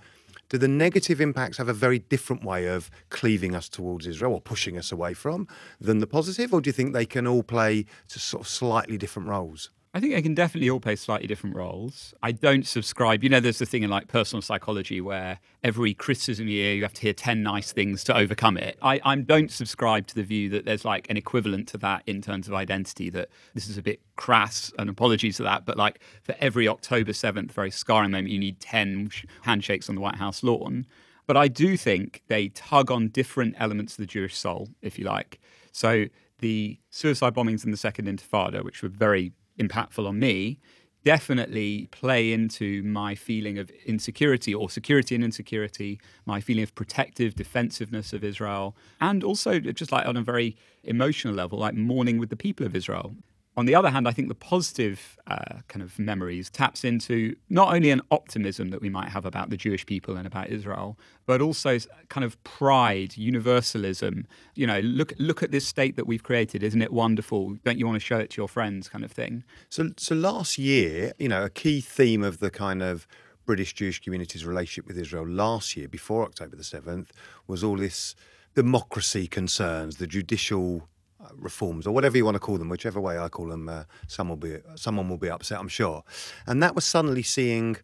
do 0.50 0.58
the 0.58 0.68
negative 0.68 1.20
impacts 1.22 1.58
have 1.58 1.70
a 1.70 1.74
very 1.74 2.00
different 2.00 2.44
way 2.44 2.68
of 2.68 2.90
cleaving 3.10 3.56
us 3.56 3.70
towards 3.70 4.08
Israel 4.08 4.34
or 4.34 4.42
pushing 4.42 4.78
us 4.78 4.92
away 4.92 5.14
from 5.14 5.48
than 5.80 6.00
the 6.00 6.08
positive, 6.08 6.54
or 6.54 6.62
do 6.62 6.70
you 6.70 6.74
think 6.74 6.94
they 6.94 7.06
can 7.06 7.28
all 7.28 7.44
play 7.44 7.86
sort 8.08 8.42
of 8.42 8.48
slightly 8.48 8.98
different 8.98 9.28
roles? 9.28 9.72
I 9.96 10.02
think 10.02 10.14
they 10.14 10.22
can 10.22 10.34
definitely 10.34 10.70
all 10.70 10.82
play 10.82 10.98
slightly 10.98 11.26
different 11.26 11.56
roles. 11.56 12.14
I 12.22 12.34
don't 12.34 12.68
subscribe. 12.68 13.24
You 13.24 13.30
know, 13.30 13.40
there's 13.40 13.60
the 13.60 13.66
thing 13.66 13.82
in 13.82 13.90
like 13.90 14.10
personal 14.10 14.42
psychology 14.42 15.00
where 15.00 15.40
every 15.64 15.94
criticism 15.94 16.50
you 16.50 16.64
hear, 16.64 16.74
you 16.74 16.82
have 16.84 16.94
to 16.96 17.02
hear 17.02 17.14
10 17.14 17.42
nice 17.42 17.72
things 17.72 18.04
to 18.04 18.18
overcome 18.18 18.58
it. 18.58 18.78
I, 18.82 19.00
I 19.06 19.16
don't 19.16 19.50
subscribe 19.50 20.06
to 20.08 20.16
the 20.16 20.24
view 20.24 20.50
that 20.50 20.66
there's 20.66 20.84
like 20.84 21.10
an 21.10 21.16
equivalent 21.16 21.70
to 21.70 21.78
that 21.78 22.04
in 22.08 22.22
terms 22.22 22.50
of 22.50 22.54
identity, 22.54 23.10
that 23.12 23.30
this 23.54 23.70
is 23.70 23.78
a 23.78 23.82
bit 23.82 24.02
crass, 24.18 24.70
and 24.78 24.90
apologies 24.90 25.38
for 25.38 25.44
that, 25.44 25.66
but 25.66 25.78
like 25.78 26.02
for 26.24 26.36
every 26.42 26.68
October 26.68 27.14
7th, 27.14 27.54
very 27.54 27.72
scarring 27.72 28.12
moment, 28.12 28.28
you 28.28 28.40
need 28.40 28.60
10 28.60 29.12
handshakes 29.44 29.88
on 29.88 29.96
the 29.96 30.02
White 30.02 30.18
House 30.18 30.44
lawn. 30.44 30.86
But 31.26 31.38
I 31.38 31.48
do 31.48 31.78
think 31.78 32.22
they 32.28 32.50
tug 32.50 32.92
on 32.92 33.08
different 33.08 33.56
elements 33.60 33.94
of 33.94 34.00
the 34.00 34.08
Jewish 34.08 34.36
soul, 34.36 34.68
if 34.82 35.00
you 35.00 35.06
like. 35.06 35.40
So 35.72 36.08
the 36.40 36.80
suicide 36.90 37.34
bombings 37.34 37.64
in 37.64 37.72
the 37.72 37.78
Second 37.78 38.08
Intifada, 38.08 38.62
which 38.62 38.84
were 38.84 38.90
very 38.90 39.32
impactful 39.60 40.08
on 40.08 40.20
me 40.20 40.60
definitely 41.06 41.88
play 41.92 42.34
into 42.34 42.82
my 42.82 43.14
feeling 43.14 43.60
of 43.60 43.70
insecurity 43.86 44.54
or 44.54 44.70
security 44.70 45.14
and 45.14 45.24
insecurity, 45.24 46.02
my 46.26 46.42
feeling 46.42 46.64
of 46.64 46.74
protective 46.74 47.36
defensiveness 47.36 48.12
of 48.12 48.24
Israel, 48.24 48.76
and 49.00 49.24
also 49.24 49.60
just 49.60 49.92
like 49.92 50.08
on 50.08 50.18
a 50.18 50.24
very 50.24 50.58
emotional 50.84 51.34
level, 51.34 51.60
like 51.60 51.76
mourning 51.76 52.18
with 52.18 52.30
the 52.30 52.36
people 52.36 52.66
of 52.66 52.76
Israel. 52.76 53.16
On 53.58 53.66
the 53.66 53.76
other 53.76 53.90
hand, 53.90 54.06
I 54.06 54.12
think 54.12 54.28
the 54.28 54.36
positive 54.36 55.18
uh, 55.28 55.60
kind 55.70 55.82
of 55.82 55.98
memories 55.98 56.50
taps 56.50 56.84
into 56.84 57.36
not 57.50 57.74
only 57.74 57.90
an 57.90 58.02
optimism 58.12 58.70
that 58.70 58.82
we 58.82 58.90
might 58.90 59.10
have 59.10 59.26
about 59.26 59.50
the 59.50 59.56
Jewish 59.56 59.86
people 59.86 60.18
and 60.18 60.28
about 60.28 60.50
Israel, 60.50 60.98
but 61.26 61.42
also 61.42 61.78
kind 62.10 62.26
of 62.26 62.42
pride, 62.44 63.16
universalism. 63.16 64.28
You 64.56 64.68
know, 64.68 64.80
look 64.80 65.14
look 65.20 65.42
at 65.42 65.52
this 65.52 65.66
state 65.66 65.96
that 65.96 66.06
we've 66.06 66.24
created. 66.24 66.64
Isn't 66.64 66.82
it 66.82 66.92
wonderful? 66.92 67.58
Don't 67.64 67.80
you 67.80 67.86
want 67.86 67.96
to 67.96 68.06
show 68.06 68.18
it 68.18 68.30
to 68.32 68.42
your 68.42 68.50
friends, 68.50 68.90
kind 68.90 69.06
of 69.06 69.12
thing. 69.12 69.46
So, 69.70 69.92
so 69.96 70.16
last 70.16 70.58
year, 70.58 71.14
you 71.18 71.30
know, 71.30 71.46
a 71.46 71.50
key 71.50 71.80
theme 71.80 72.24
of 72.24 72.40
the 72.40 72.50
kind 72.50 72.84
of 72.84 73.08
British 73.46 73.74
Jewish 73.74 74.02
community's 74.02 74.46
relationship 74.46 74.88
with 74.88 74.98
Israel 74.98 75.26
last 75.26 75.78
year, 75.78 75.88
before 75.88 76.24
October 76.24 76.56
the 76.56 76.64
7th, 76.64 77.10
was 77.48 77.64
all 77.64 77.78
this 77.78 78.16
democracy 78.56 79.28
concerns, 79.28 79.98
the 79.98 80.08
judicial 80.08 80.90
reforms, 81.34 81.88
or 81.88 81.94
whatever 81.94 82.18
you 82.18 82.26
want 82.26 82.36
to 82.36 82.40
call 82.40 82.58
them, 82.58 82.70
whichever 82.70 83.00
way 83.00 83.18
I 83.18 83.30
call 83.30 83.48
them, 83.48 83.70
uh, 83.70 83.84
some 84.08 84.30
will 84.30 84.36
be, 84.36 84.58
someone 84.76 85.10
will 85.10 85.18
be 85.18 85.30
upset, 85.30 85.60
I'm 85.60 85.68
sure. 85.68 86.04
And 86.46 86.62
that 86.64 86.76
was 86.76 86.86
suddenly 86.86 87.24
seeing 87.24 87.78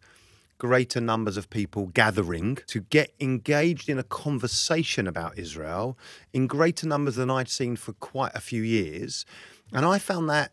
greater 0.58 1.00
numbers 1.00 1.36
of 1.36 1.50
people 1.50 1.86
gathering 1.88 2.56
to 2.68 2.80
get 2.80 3.12
engaged 3.18 3.88
in 3.88 3.98
a 3.98 4.04
conversation 4.04 5.08
about 5.08 5.36
Israel 5.36 5.98
in 6.32 6.46
greater 6.46 6.86
numbers 6.86 7.16
than 7.16 7.30
I'd 7.30 7.48
seen 7.48 7.74
for 7.74 7.92
quite 7.94 8.30
a 8.34 8.40
few 8.40 8.62
years. 8.62 9.26
And 9.72 9.84
I 9.84 9.98
found 9.98 10.30
that 10.30 10.52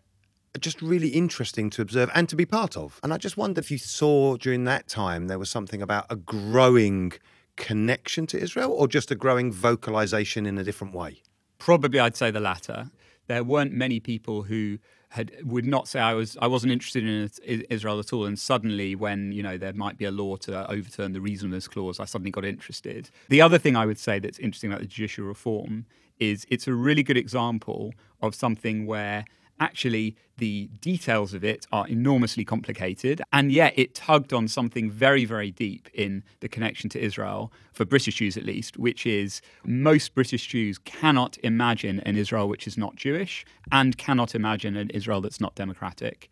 just 0.60 0.82
really 0.82 1.10
interesting 1.10 1.69
to 1.69 1.82
observe 1.82 2.10
and 2.15 2.28
to 2.28 2.36
be 2.36 2.45
part 2.45 2.75
of. 2.75 2.99
And 3.04 3.13
I 3.13 3.17
just 3.17 3.38
wonder 3.38 3.60
if 3.60 3.69
you 3.69 3.78
saw 3.78 4.36
during 4.38 4.63
that 4.63 4.88
time 4.88 5.28
there 5.28 5.38
was 5.38 5.49
something 5.49 5.82
about 5.82 6.08
a 6.10 6.15
growing 6.15 7.13
connection 7.56 8.25
to 8.28 8.39
Israel 8.39 8.71
or 8.71 8.88
just 8.88 9.12
a 9.12 9.15
growing 9.15 9.52
vocalization 9.52 10.45
in 10.45 10.58
a 10.58 10.63
different 10.63 10.95
way. 10.95 11.21
Probably, 11.60 12.00
I'd 12.00 12.15
say 12.15 12.32
the 12.32 12.39
latter. 12.39 12.89
There 13.28 13.43
weren't 13.43 13.74
many 13.74 14.00
people 14.00 14.43
who 14.43 14.80
had 15.10 15.32
would 15.43 15.65
not 15.65 15.88
say 15.88 16.00
I 16.00 16.13
was 16.13 16.38
I 16.41 16.48
wasn't 16.48 16.72
interested 16.72 17.04
in 17.04 17.62
Israel 17.69 18.00
at 18.00 18.13
all, 18.13 18.26
and 18.26 18.38
suddenly, 18.38 18.95
when 18.95 19.32
you 19.32 19.43
know 19.43 19.58
there 19.58 19.74
might 19.74 19.98
be 19.98 20.06
a 20.06 20.12
law 20.12 20.36
to 20.38 20.69
overturn 20.69 21.13
the 21.13 21.22
reasonableness 21.22 21.67
clause, 21.67 22.00
I 22.00 22.06
suddenly 22.06 22.32
got 22.32 22.45
interested. 22.45 23.10
The 23.28 23.41
other 23.41 23.58
thing 23.58 23.76
I 23.76 23.86
would 23.86 24.00
say 24.00 24.19
that's 24.19 24.39
interesting 24.39 24.72
about 24.72 24.82
the 24.82 24.88
judicial 24.88 25.26
reform 25.26 25.86
is 26.19 26.45
it's 26.50 26.67
a 26.67 26.74
really 26.74 27.04
good 27.04 27.17
example 27.17 27.93
of 28.22 28.36
something 28.36 28.86
where 28.86 29.26
actually 29.60 30.15
the 30.38 30.69
details 30.80 31.34
of 31.34 31.43
it 31.43 31.65
are 31.72 31.88
enormously 31.88 32.45
complicated 32.45 33.22
and 33.34 33.52
yet 33.52 33.74
it 33.76 33.93
tugged 33.93 34.34
on 34.34 34.48
something 34.48 34.89
very 34.89 35.26
very 35.26 35.52
deep 35.52 35.89
in 35.93 36.24
the 36.39 36.48
connection 36.48 36.89
to 36.89 37.00
Israel 37.00 37.52
for 37.74 37.86
British 37.86 38.15
Jews 38.15 38.38
at 38.38 38.45
least 38.45 38.78
which 38.78 39.06
is 39.06 39.41
most 39.65 40.15
British 40.15 40.48
Jews 40.48 40.78
cannot 40.78 41.38
imagine 41.43 42.00
an 42.02 42.15
Israel 42.15 42.48
which 42.48 42.67
is 42.67 42.78
not 42.78 42.95
Jewish 42.95 43.45
and 43.72 43.98
cannot 43.98 44.34
imagine 44.36 44.76
an 44.76 44.89
Israel 44.91 45.22
that's 45.22 45.41
not 45.41 45.56
democratic 45.56 46.30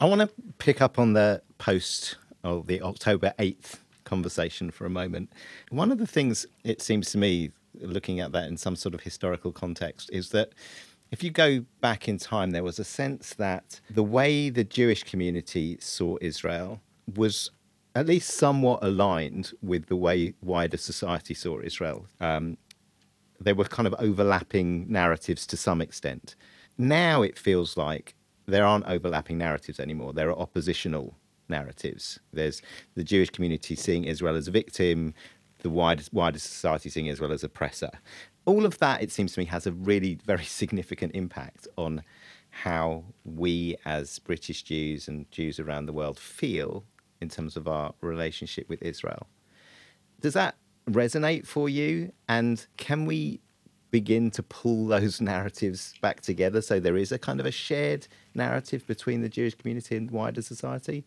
I 0.00 0.06
want 0.06 0.22
to 0.22 0.30
pick 0.58 0.80
up 0.80 0.98
on 0.98 1.12
the 1.12 1.42
post 1.58 2.16
of 2.42 2.66
the 2.66 2.80
October 2.80 3.34
8th 3.38 3.80
conversation 4.04 4.70
for 4.70 4.86
a 4.86 4.90
moment. 4.90 5.30
One 5.70 5.92
of 5.92 5.98
the 5.98 6.06
things 6.06 6.46
it 6.64 6.80
seems 6.82 7.10
to 7.12 7.18
me, 7.18 7.50
looking 7.80 8.18
at 8.18 8.32
that 8.32 8.48
in 8.48 8.56
some 8.56 8.76
sort 8.76 8.94
of 8.94 9.02
historical 9.02 9.52
context, 9.52 10.10
is 10.12 10.30
that 10.30 10.52
if 11.10 11.24
you 11.24 11.30
go 11.30 11.64
back 11.80 12.08
in 12.08 12.18
time, 12.18 12.50
there 12.50 12.62
was 12.62 12.78
a 12.78 12.84
sense 12.84 13.34
that 13.34 13.80
the 13.90 14.02
way 14.02 14.50
the 14.50 14.64
Jewish 14.64 15.02
community 15.02 15.76
saw 15.80 16.16
Israel 16.20 16.80
was 17.16 17.50
at 17.94 18.06
least 18.06 18.30
somewhat 18.30 18.78
aligned 18.82 19.52
with 19.60 19.86
the 19.86 19.96
way 19.96 20.34
wider 20.40 20.76
society 20.76 21.34
saw 21.34 21.60
Israel. 21.60 22.06
Um, 22.20 22.56
there 23.40 23.54
were 23.54 23.64
kind 23.64 23.88
of 23.88 23.94
overlapping 23.98 24.90
narratives 24.90 25.46
to 25.48 25.56
some 25.56 25.80
extent. 25.80 26.36
Now 26.78 27.22
it 27.22 27.38
feels 27.38 27.76
like 27.76 28.14
there 28.46 28.64
aren't 28.64 28.86
overlapping 28.86 29.38
narratives 29.38 29.80
anymore. 29.80 30.12
There 30.12 30.28
are 30.30 30.38
oppositional 30.38 31.16
narratives. 31.48 32.20
There's 32.32 32.62
the 32.94 33.04
Jewish 33.04 33.30
community 33.30 33.74
seeing 33.74 34.04
Israel 34.04 34.36
as 34.36 34.46
a 34.46 34.52
victim, 34.52 35.14
the 35.62 35.70
wider, 35.70 36.04
wider 36.12 36.38
society 36.38 36.90
seeing 36.90 37.06
Israel 37.06 37.32
as 37.32 37.44
oppressor. 37.44 37.90
All 38.50 38.66
of 38.66 38.78
that, 38.78 39.02
it 39.02 39.10
seems 39.10 39.34
to 39.34 39.40
me, 39.40 39.46
has 39.46 39.66
a 39.66 39.72
really 39.72 40.14
very 40.24 40.44
significant 40.44 41.14
impact 41.14 41.68
on 41.76 42.02
how 42.50 43.04
we 43.24 43.76
as 43.84 44.18
British 44.18 44.62
Jews 44.62 45.06
and 45.08 45.30
Jews 45.30 45.60
around 45.60 45.86
the 45.86 45.92
world 45.92 46.18
feel 46.18 46.84
in 47.20 47.28
terms 47.28 47.56
of 47.56 47.68
our 47.68 47.94
relationship 48.00 48.68
with 48.68 48.82
Israel. 48.82 49.28
Does 50.20 50.34
that 50.34 50.56
resonate 50.88 51.46
for 51.46 51.68
you? 51.68 52.12
And 52.28 52.66
can 52.76 53.06
we 53.06 53.40
begin 53.90 54.30
to 54.32 54.42
pull 54.42 54.86
those 54.86 55.20
narratives 55.32 55.94
back 56.00 56.20
together 56.20 56.60
so 56.60 56.80
there 56.80 56.96
is 56.96 57.12
a 57.12 57.18
kind 57.18 57.40
of 57.40 57.46
a 57.46 57.52
shared 57.52 58.08
narrative 58.34 58.86
between 58.86 59.22
the 59.22 59.28
Jewish 59.28 59.54
community 59.54 59.96
and 59.96 60.10
wider 60.10 60.42
society? 60.42 61.04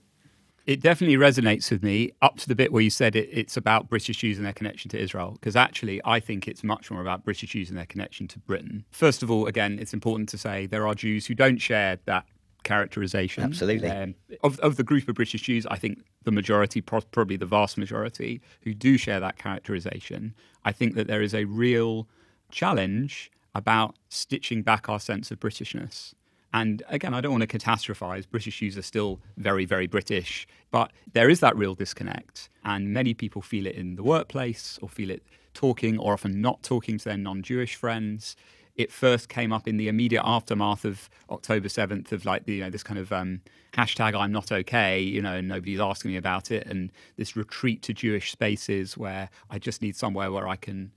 It 0.66 0.82
definitely 0.82 1.18
resonates 1.18 1.70
with 1.70 1.84
me 1.84 2.12
up 2.22 2.38
to 2.38 2.48
the 2.48 2.56
bit 2.56 2.72
where 2.72 2.82
you 2.82 2.90
said 2.90 3.16
it, 3.16 3.28
it's 3.32 3.58
about 3.58 3.90
British 3.90 4.18
Jews 4.18 4.38
and 4.38 4.46
their 4.46 4.54
connection 4.54 4.90
to 4.92 5.00
Israel, 5.00 5.32
because 5.34 5.56
actually 5.56 6.00
I 6.06 6.20
think 6.22 6.48
it's 6.48 6.64
much 6.64 6.90
more 6.90 7.02
about 7.02 7.26
British 7.26 7.50
Jews 7.50 7.70
and 7.70 7.78
their 7.78 7.86
connection 7.86 8.28
to 8.30 8.40
Britain. 8.40 8.86
First 8.92 9.24
of 9.24 9.30
all, 9.30 9.46
again, 9.48 9.78
it's 9.80 9.94
important 9.94 10.30
to 10.30 10.38
say 10.38 10.66
there 10.66 10.88
are 10.88 10.96
Jews 10.96 11.26
who 11.26 11.36
don't 11.36 11.58
share 11.58 12.00
that 12.06 12.26
characterization. 12.64 13.44
Absolutely. 13.44 13.90
Um, 13.90 14.16
of, 14.42 14.58
of 14.62 14.78
the 14.78 14.84
group 14.84 15.10
of 15.10 15.16
British 15.16 15.42
Jews, 15.42 15.66
I 15.70 15.78
think 15.78 16.06
the 16.24 16.32
majority, 16.32 16.80
probably 16.80 17.36
the 17.36 17.46
vast 17.46 17.78
majority, 17.78 18.42
who 18.62 18.74
do 18.74 18.98
share 18.98 19.20
that 19.20 19.38
characterization, 19.38 20.34
I 20.64 20.72
think 20.72 20.96
that 20.96 21.08
there 21.08 21.22
is 21.22 21.36
a 21.36 21.44
real 21.44 22.08
challenge 22.52 23.32
about 23.54 23.96
stitching 24.08 24.64
back 24.64 24.88
our 24.88 25.00
sense 25.00 25.30
of 25.30 25.42
Britishness. 25.42 26.14
And 26.54 26.84
again, 26.88 27.14
I 27.14 27.22
don't 27.22 27.32
want 27.32 27.50
to 27.50 27.58
catastrophize. 27.58 28.30
British 28.30 28.60
Jews 28.60 28.78
are 28.78 28.84
still 28.84 29.20
very, 29.38 29.66
very 29.66 29.88
British, 29.88 30.48
but 30.70 30.92
there 31.12 31.30
is 31.30 31.40
that 31.40 31.58
real 31.58 31.74
disconnect. 31.74 32.50
And 32.64 32.94
many 32.94 33.16
people 33.16 33.42
feel 33.42 33.66
it 33.66 33.76
in 33.76 33.96
the 33.96 34.04
workplace 34.04 34.78
or 34.82 34.88
feel 34.88 35.10
it 35.10 35.24
talking 35.56 35.98
or 35.98 36.14
often 36.14 36.42
not 36.42 36.62
talking 36.62 37.00
to 37.00 37.06
their 37.06 37.18
non 37.18 37.42
Jewish 37.42 37.76
friends. 37.76 38.36
It 38.76 38.92
first 38.92 39.30
came 39.30 39.52
up 39.54 39.68
in 39.68 39.78
the 39.78 39.88
immediate 39.88 40.24
aftermath 40.26 40.84
of 40.84 41.10
October 41.30 41.68
7th, 41.68 42.12
of 42.12 42.26
like, 42.26 42.46
the, 42.46 42.56
you 42.56 42.64
know, 42.64 42.72
this 42.72 42.82
kind 42.82 43.00
of 43.00 43.12
um, 43.12 43.42
hashtag 43.74 44.20
I'm 44.20 44.32
not 44.32 44.52
okay, 44.52 45.00
you 45.00 45.22
know, 45.22 45.36
and 45.36 45.48
nobody's 45.48 45.80
asking 45.80 46.12
me 46.12 46.18
about 46.18 46.50
it. 46.50 46.66
And 46.66 46.92
this 47.16 47.36
retreat 47.36 47.84
to 47.84 47.94
Jewish 47.94 48.32
spaces 48.32 48.98
where 48.98 49.30
I 49.50 49.60
just 49.60 49.82
need 49.82 49.96
somewhere 49.96 50.32
where 50.32 50.48
I 50.48 50.56
can 50.56 50.92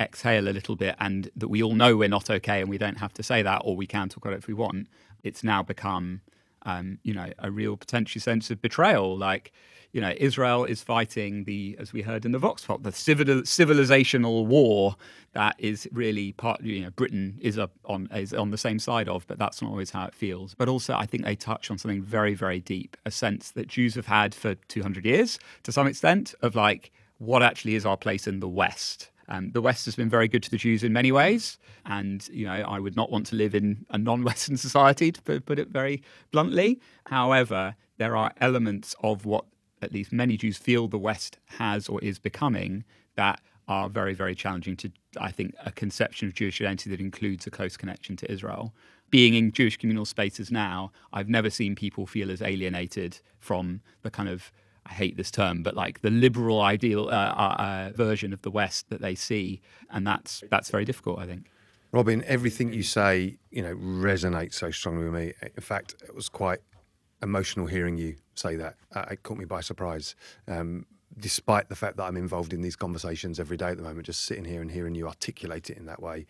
exhale 0.00 0.48
a 0.48 0.50
little 0.50 0.76
bit 0.76 0.96
and 0.98 1.30
that 1.36 1.48
we 1.48 1.62
all 1.62 1.74
know 1.74 1.96
we're 1.96 2.08
not 2.08 2.30
okay 2.30 2.60
and 2.60 2.70
we 2.70 2.78
don't 2.78 2.98
have 2.98 3.12
to 3.12 3.22
say 3.22 3.42
that 3.42 3.60
or 3.64 3.76
we 3.76 3.86
can 3.86 4.08
talk 4.08 4.24
about 4.24 4.34
it 4.34 4.38
if 4.38 4.46
we 4.46 4.54
want 4.54 4.88
it's 5.22 5.44
now 5.44 5.62
become 5.62 6.22
um, 6.62 6.98
you 7.02 7.14
know 7.14 7.30
a 7.38 7.50
real 7.50 7.76
potential 7.76 8.20
sense 8.20 8.50
of 8.50 8.60
betrayal. 8.60 9.16
Like 9.16 9.52
you 9.92 10.00
know 10.00 10.12
israel 10.18 10.64
is 10.64 10.82
fighting 10.82 11.42
the 11.44 11.76
as 11.80 11.92
we 11.92 12.02
heard 12.02 12.24
in 12.24 12.30
the 12.30 12.38
vox 12.38 12.64
pop 12.64 12.82
the 12.84 12.92
civil, 12.92 13.24
civilizational 13.42 14.46
war 14.46 14.94
that 15.32 15.56
is 15.58 15.88
really 15.90 16.30
part 16.32 16.62
you 16.62 16.82
know 16.82 16.90
britain 16.90 17.36
is 17.40 17.58
up 17.58 17.72
on 17.84 18.08
is 18.14 18.32
on 18.32 18.52
the 18.52 18.56
same 18.56 18.78
side 18.78 19.08
of 19.08 19.26
but 19.26 19.36
that's 19.36 19.60
not 19.60 19.70
always 19.70 19.90
how 19.90 20.06
it 20.06 20.14
feels. 20.14 20.54
But 20.54 20.68
also 20.68 20.94
i 20.94 21.06
think 21.06 21.24
they 21.24 21.34
touch 21.34 21.72
on 21.72 21.78
something 21.78 22.02
very 22.02 22.34
very 22.34 22.60
deep 22.60 22.96
a 23.04 23.10
sense 23.10 23.50
that 23.50 23.66
jews 23.66 23.96
have 23.96 24.06
had 24.06 24.32
for 24.32 24.54
200 24.54 25.04
years 25.04 25.40
to 25.64 25.72
some 25.72 25.88
extent 25.88 26.36
of 26.40 26.54
like 26.54 26.92
what 27.18 27.42
actually 27.42 27.74
is 27.74 27.84
our 27.84 27.96
place 27.96 28.28
in 28.28 28.38
the 28.38 28.48
west 28.48 29.10
um, 29.30 29.52
the 29.52 29.62
West 29.62 29.84
has 29.84 29.94
been 29.94 30.10
very 30.10 30.28
good 30.28 30.42
to 30.42 30.50
the 30.50 30.56
Jews 30.56 30.82
in 30.82 30.92
many 30.92 31.12
ways, 31.12 31.56
and 31.86 32.28
you 32.32 32.44
know 32.44 32.52
I 32.52 32.78
would 32.78 32.96
not 32.96 33.10
want 33.10 33.26
to 33.26 33.36
live 33.36 33.54
in 33.54 33.86
a 33.90 33.96
non-Western 33.96 34.56
society, 34.68 35.12
to 35.12 35.22
put, 35.22 35.46
put 35.46 35.58
it 35.58 35.68
very 35.68 36.02
bluntly. 36.32 36.80
However, 37.06 37.76
there 37.98 38.16
are 38.16 38.32
elements 38.40 38.94
of 39.02 39.24
what 39.24 39.44
at 39.82 39.92
least 39.92 40.12
many 40.12 40.36
Jews 40.36 40.58
feel 40.58 40.88
the 40.88 40.98
West 40.98 41.38
has 41.58 41.88
or 41.88 42.00
is 42.02 42.18
becoming 42.18 42.84
that 43.16 43.40
are 43.68 43.88
very, 43.88 44.14
very 44.14 44.34
challenging 44.34 44.76
to, 44.76 44.90
I 45.18 45.30
think, 45.30 45.54
a 45.64 45.70
conception 45.70 46.26
of 46.26 46.34
Jewish 46.34 46.60
identity 46.60 46.90
that 46.90 47.00
includes 47.00 47.46
a 47.46 47.50
close 47.50 47.76
connection 47.76 48.16
to 48.16 48.30
Israel. 48.30 48.74
Being 49.10 49.34
in 49.34 49.52
Jewish 49.52 49.76
communal 49.76 50.04
spaces 50.04 50.50
now, 50.50 50.90
I've 51.12 51.28
never 51.28 51.50
seen 51.50 51.76
people 51.76 52.06
feel 52.06 52.30
as 52.30 52.42
alienated 52.42 53.20
from 53.38 53.80
the 54.02 54.10
kind 54.10 54.28
of 54.28 54.50
I 54.90 54.92
hate 54.92 55.16
this 55.16 55.30
term, 55.30 55.62
but 55.62 55.74
like 55.74 56.02
the 56.02 56.10
liberal 56.10 56.60
ideal 56.60 57.08
uh, 57.08 57.12
uh, 57.12 57.56
uh, 57.58 57.90
version 57.94 58.32
of 58.32 58.42
the 58.42 58.50
West 58.50 58.90
that 58.90 59.00
they 59.00 59.14
see, 59.14 59.60
and 59.90 60.06
that's 60.06 60.42
that's 60.50 60.70
very 60.70 60.84
difficult, 60.84 61.20
I 61.20 61.26
think. 61.26 61.46
Robin, 61.92 62.22
everything 62.26 62.72
you 62.72 62.82
say, 62.82 63.38
you 63.50 63.62
know, 63.62 63.74
resonates 63.74 64.54
so 64.54 64.70
strongly 64.70 65.04
with 65.04 65.14
me. 65.14 65.32
In 65.56 65.62
fact, 65.62 65.94
it 66.02 66.14
was 66.14 66.28
quite 66.28 66.60
emotional 67.22 67.66
hearing 67.66 67.96
you 67.96 68.16
say 68.34 68.56
that. 68.56 68.76
Uh, 68.94 69.06
it 69.10 69.22
caught 69.22 69.38
me 69.38 69.44
by 69.44 69.60
surprise. 69.60 70.14
Um, 70.46 70.86
despite 71.18 71.68
the 71.68 71.74
fact 71.74 71.96
that 71.96 72.04
I'm 72.04 72.16
involved 72.16 72.52
in 72.52 72.62
these 72.62 72.76
conversations 72.76 73.40
every 73.40 73.56
day 73.56 73.68
at 73.68 73.76
the 73.76 73.82
moment, 73.82 74.06
just 74.06 74.24
sitting 74.24 74.44
here 74.44 74.62
and 74.62 74.70
hearing 74.70 74.94
you 74.94 75.08
articulate 75.08 75.68
it 75.68 75.76
in 75.76 75.86
that 75.86 76.00
way 76.00 76.26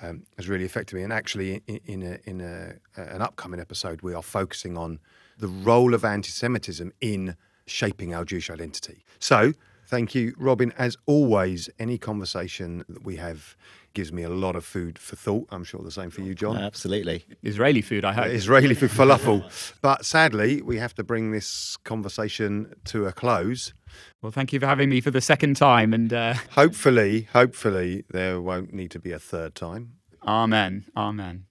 um, 0.00 0.22
has 0.36 0.48
really 0.48 0.64
affected 0.64 0.96
me. 0.96 1.02
And 1.02 1.12
actually, 1.12 1.62
in, 1.66 1.80
in, 1.84 2.02
a, 2.02 2.18
in 2.24 2.40
a, 2.40 2.74
an 2.96 3.22
upcoming 3.22 3.60
episode, 3.60 4.02
we 4.02 4.14
are 4.14 4.22
focusing 4.22 4.78
on 4.78 5.00
the 5.38 5.48
role 5.48 5.94
of 5.94 6.04
anti-Semitism 6.04 6.92
in 7.00 7.36
shaping 7.70 8.14
our 8.14 8.24
Jewish 8.24 8.50
identity. 8.50 9.04
So, 9.18 9.52
thank 9.86 10.14
you, 10.14 10.34
Robin. 10.36 10.72
As 10.78 10.96
always, 11.06 11.70
any 11.78 11.98
conversation 11.98 12.84
that 12.88 13.04
we 13.04 13.16
have 13.16 13.56
gives 13.92 14.12
me 14.12 14.22
a 14.22 14.28
lot 14.28 14.54
of 14.56 14.64
food 14.64 14.98
for 14.98 15.16
thought. 15.16 15.48
I'm 15.50 15.64
sure 15.64 15.82
the 15.82 15.90
same 15.90 16.10
for 16.10 16.20
you, 16.20 16.34
Jon. 16.34 16.56
Absolutely. 16.56 17.24
Israeli 17.42 17.82
food, 17.82 18.04
I 18.04 18.12
hope. 18.12 18.26
Israeli 18.26 18.74
food, 18.74 18.90
falafel. 18.90 19.44
but 19.82 20.04
sadly, 20.04 20.62
we 20.62 20.78
have 20.78 20.94
to 20.94 21.02
bring 21.02 21.32
this 21.32 21.76
conversation 21.78 22.74
to 22.86 23.06
a 23.06 23.12
close. 23.12 23.74
Well, 24.22 24.32
thank 24.32 24.52
you 24.52 24.60
for 24.60 24.66
having 24.66 24.90
me 24.90 25.00
for 25.00 25.10
the 25.10 25.20
second 25.20 25.56
time. 25.56 25.92
And 25.92 26.12
uh... 26.12 26.34
hopefully, 26.50 27.28
hopefully, 27.32 28.04
there 28.10 28.40
won't 28.40 28.72
need 28.72 28.92
to 28.92 29.00
be 29.00 29.12
a 29.12 29.18
third 29.18 29.54
time. 29.54 29.94
Amen. 30.26 30.84
Amen. 30.96 31.46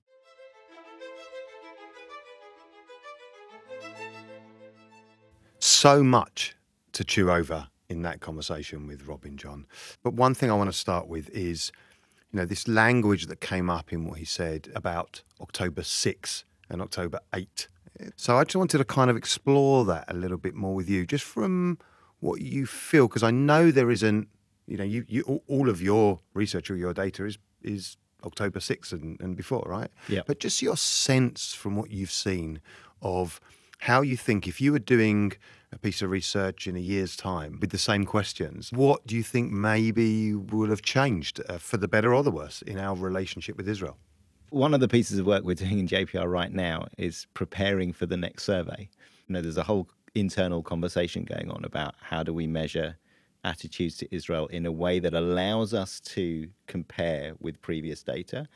So 5.82 6.04
much 6.04 6.58
to 6.92 7.06
chew 7.06 7.32
over 7.32 7.70
in 7.88 8.02
that 8.02 8.20
conversation 8.20 8.86
with 8.86 9.08
Robin 9.08 9.38
Jon. 9.38 9.66
But 10.04 10.14
one 10.14 10.34
thing 10.34 10.52
I 10.52 10.54
want 10.54 10.70
to 10.70 10.78
start 10.78 11.08
with 11.08 11.30
is, 11.30 11.72
you 12.34 12.38
know, 12.38 12.46
this 12.46 12.68
language 12.68 13.28
that 13.28 13.40
came 13.40 13.70
up 13.70 13.94
in 13.94 14.06
what 14.06 14.18
he 14.18 14.26
said 14.26 14.68
about 14.76 15.24
October 15.40 15.84
6 15.84 16.44
and 16.70 16.82
October 16.82 17.22
8. 17.34 17.70
So 18.18 18.36
I 18.36 18.44
just 18.44 18.58
wanted 18.58 18.80
to 18.80 18.84
kind 18.84 19.10
of 19.10 19.16
explore 19.16 19.86
that 19.86 20.04
a 20.10 20.14
little 20.14 20.36
bit 20.36 20.54
more 20.54 20.76
with 20.76 20.90
you, 20.90 21.06
just 21.06 21.24
from 21.24 21.78
what 22.20 22.42
you 22.42 22.66
feel, 22.66 23.08
because 23.08 23.24
I 23.24 23.32
know 23.32 23.72
there 23.72 23.90
isn't, 23.90 24.28
you 24.68 24.76
know, 24.76 24.84
you, 24.84 25.06
you 25.08 25.42
all 25.48 25.70
of 25.70 25.82
your 25.82 26.20
research 26.34 26.70
or 26.70 26.76
your 26.76 26.94
data 26.94 27.24
is 27.24 27.38
is 27.62 27.96
October 28.26 28.60
6 28.60 28.92
and, 28.92 29.18
and 29.22 29.38
before, 29.38 29.64
right? 29.66 29.92
Yeah. 30.10 30.24
But 30.28 30.42
just 30.42 30.62
your 30.62 30.76
sense 30.76 31.54
from 31.54 31.78
what 31.78 31.90
you've 31.90 32.12
seen 32.12 32.60
of 33.02 33.40
how 33.78 34.02
you 34.02 34.18
think 34.18 34.46
if 34.46 34.60
you 34.60 34.74
were 34.74 34.80
doing 34.80 35.32
a 35.72 35.78
piece 35.78 36.02
of 36.02 36.10
research 36.10 36.68
in 36.68 36.76
a 36.76 36.80
year's 36.80 37.16
time 37.16 37.60
with 37.60 37.70
the 37.70 37.78
same 37.78 38.06
questions, 38.06 38.72
what 38.72 39.06
do 39.06 39.16
you 39.16 39.24
think 39.24 39.52
maybe 39.52 40.34
will 40.34 40.70
have 40.70 40.82
changed 40.82 41.42
uh, 41.48 41.58
for 41.58 41.78
the 41.78 41.88
better 41.88 42.14
or 42.14 42.24
the 42.24 42.32
worse 42.32 42.62
in 42.64 42.80
our 42.80 42.96
relationship 42.96 43.56
with 43.56 43.68
Israel? 43.68 43.98
One 44.50 44.74
of 44.74 44.80
the 44.80 44.88
pieces 44.88 45.20
of 45.20 45.28
work 45.28 45.44
we're 45.44 45.56
doing 45.56 45.80
in 45.80 45.88
JPR 45.88 46.30
right 46.30 46.52
now 46.52 46.88
is 46.98 47.28
preparing 47.36 47.94
for 47.94 48.08
the 48.08 48.18
next 48.18 48.44
survey. 48.44 48.90
You 49.28 49.34
know, 49.34 49.42
there's 49.42 49.58
a 49.58 49.64
whole 49.64 49.88
internal 50.16 50.64
conversation 50.64 51.24
going 51.24 51.52
on 51.52 51.64
about 51.64 51.94
how 52.02 52.24
do 52.24 52.34
we 52.34 52.48
measure 52.48 52.98
attitudes 53.44 53.96
to 53.98 54.14
Israel 54.14 54.48
in 54.48 54.66
a 54.66 54.72
way 54.72 55.00
that 55.00 55.14
allows 55.14 55.74
us 55.74 56.00
to 56.00 56.50
compare 56.68 57.34
with 57.40 57.62
previous 57.62 58.04
data, 58.04 58.48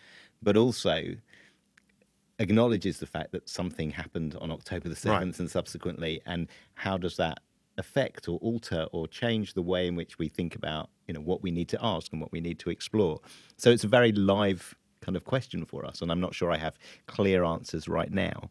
but 0.42 0.58
also 0.58 1.16
acknowledges 2.44 3.00
the 3.00 3.08
fact 3.08 3.32
that 3.32 3.50
something 3.50 3.90
happened 3.90 4.38
on 4.40 4.52
October 4.52 4.90
the 4.90 4.96
7th 4.96 5.10
right. 5.10 5.40
and 5.40 5.50
subsequently, 5.50 6.22
and 6.26 6.48
how 6.76 6.98
does 6.98 7.18
that 7.18 7.40
affect 7.78 8.28
or 8.28 8.38
alter 8.40 8.86
or 8.92 9.08
change 9.08 9.56
the 9.56 9.62
way 9.62 9.88
in 9.88 9.96
which 9.96 10.20
we 10.20 10.28
think 10.28 10.54
about 10.54 10.92
you 11.08 11.14
know 11.14 11.20
what 11.20 11.42
we 11.42 11.50
need 11.50 11.68
to 11.68 11.80
ask 11.84 12.12
and 12.12 12.22
what 12.22 12.32
we 12.32 12.42
need 12.42 12.60
to 12.60 12.70
explore? 12.70 13.20
So 13.58 13.72
it's 13.72 13.84
a 13.84 13.88
very 13.88 14.12
live 14.12 14.76
kind 15.02 15.16
of 15.18 15.26
question 15.26 15.66
for 15.66 15.86
us 15.86 16.02
and 16.02 16.10
i'm 16.12 16.22
not 16.22 16.34
sure 16.34 16.50
i 16.50 16.56
have 16.58 16.78
clear 17.08 17.44
answers 17.44 17.88
right 17.88 18.12
now. 18.12 18.50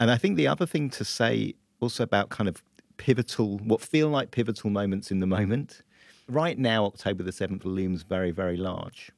And 0.00 0.10
i 0.10 0.16
think 0.16 0.36
the 0.36 0.48
other 0.48 0.66
thing 0.66 0.90
to 0.90 1.04
say 1.04 1.54
also 1.80 2.02
about 2.02 2.30
kind 2.30 2.48
of 2.48 2.62
pivotal 2.96 3.58
what 3.58 3.80
feel 3.80 4.08
like 4.08 4.30
pivotal 4.30 4.70
moments 4.70 5.10
in 5.10 5.20
the 5.20 5.26
moment. 5.26 5.82
Right 6.26 6.58
now 6.58 6.84
october 6.86 7.22
the 7.22 7.30
7th 7.30 7.64
looms 7.64 8.02
very 8.02 8.30
very 8.30 8.56
large 8.56 9.12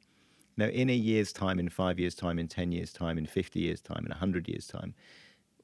now, 0.56 0.66
in 0.66 0.88
a 0.88 0.94
year's 0.94 1.32
time, 1.32 1.58
in 1.58 1.68
five 1.68 1.98
years' 1.98 2.14
time, 2.14 2.38
in 2.38 2.48
10 2.48 2.72
years' 2.72 2.92
time, 2.92 3.18
in 3.18 3.26
50 3.26 3.60
years' 3.60 3.80
time, 3.80 4.04
in 4.04 4.10
100 4.10 4.48
years' 4.48 4.66
time, 4.66 4.94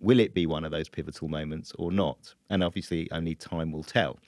will 0.01 0.21
it 0.21 0.35
be 0.35 0.47
one 0.47 0.65
of 0.65 0.71
those 0.71 0.89
pivotal 0.89 1.29
moments 1.29 1.73
or 1.79 1.91
not? 1.91 2.35
And 2.51 2.63
obviously, 2.63 3.11
only 3.11 3.35
time 3.35 3.73
will 3.73 3.85
tell. 3.85 4.19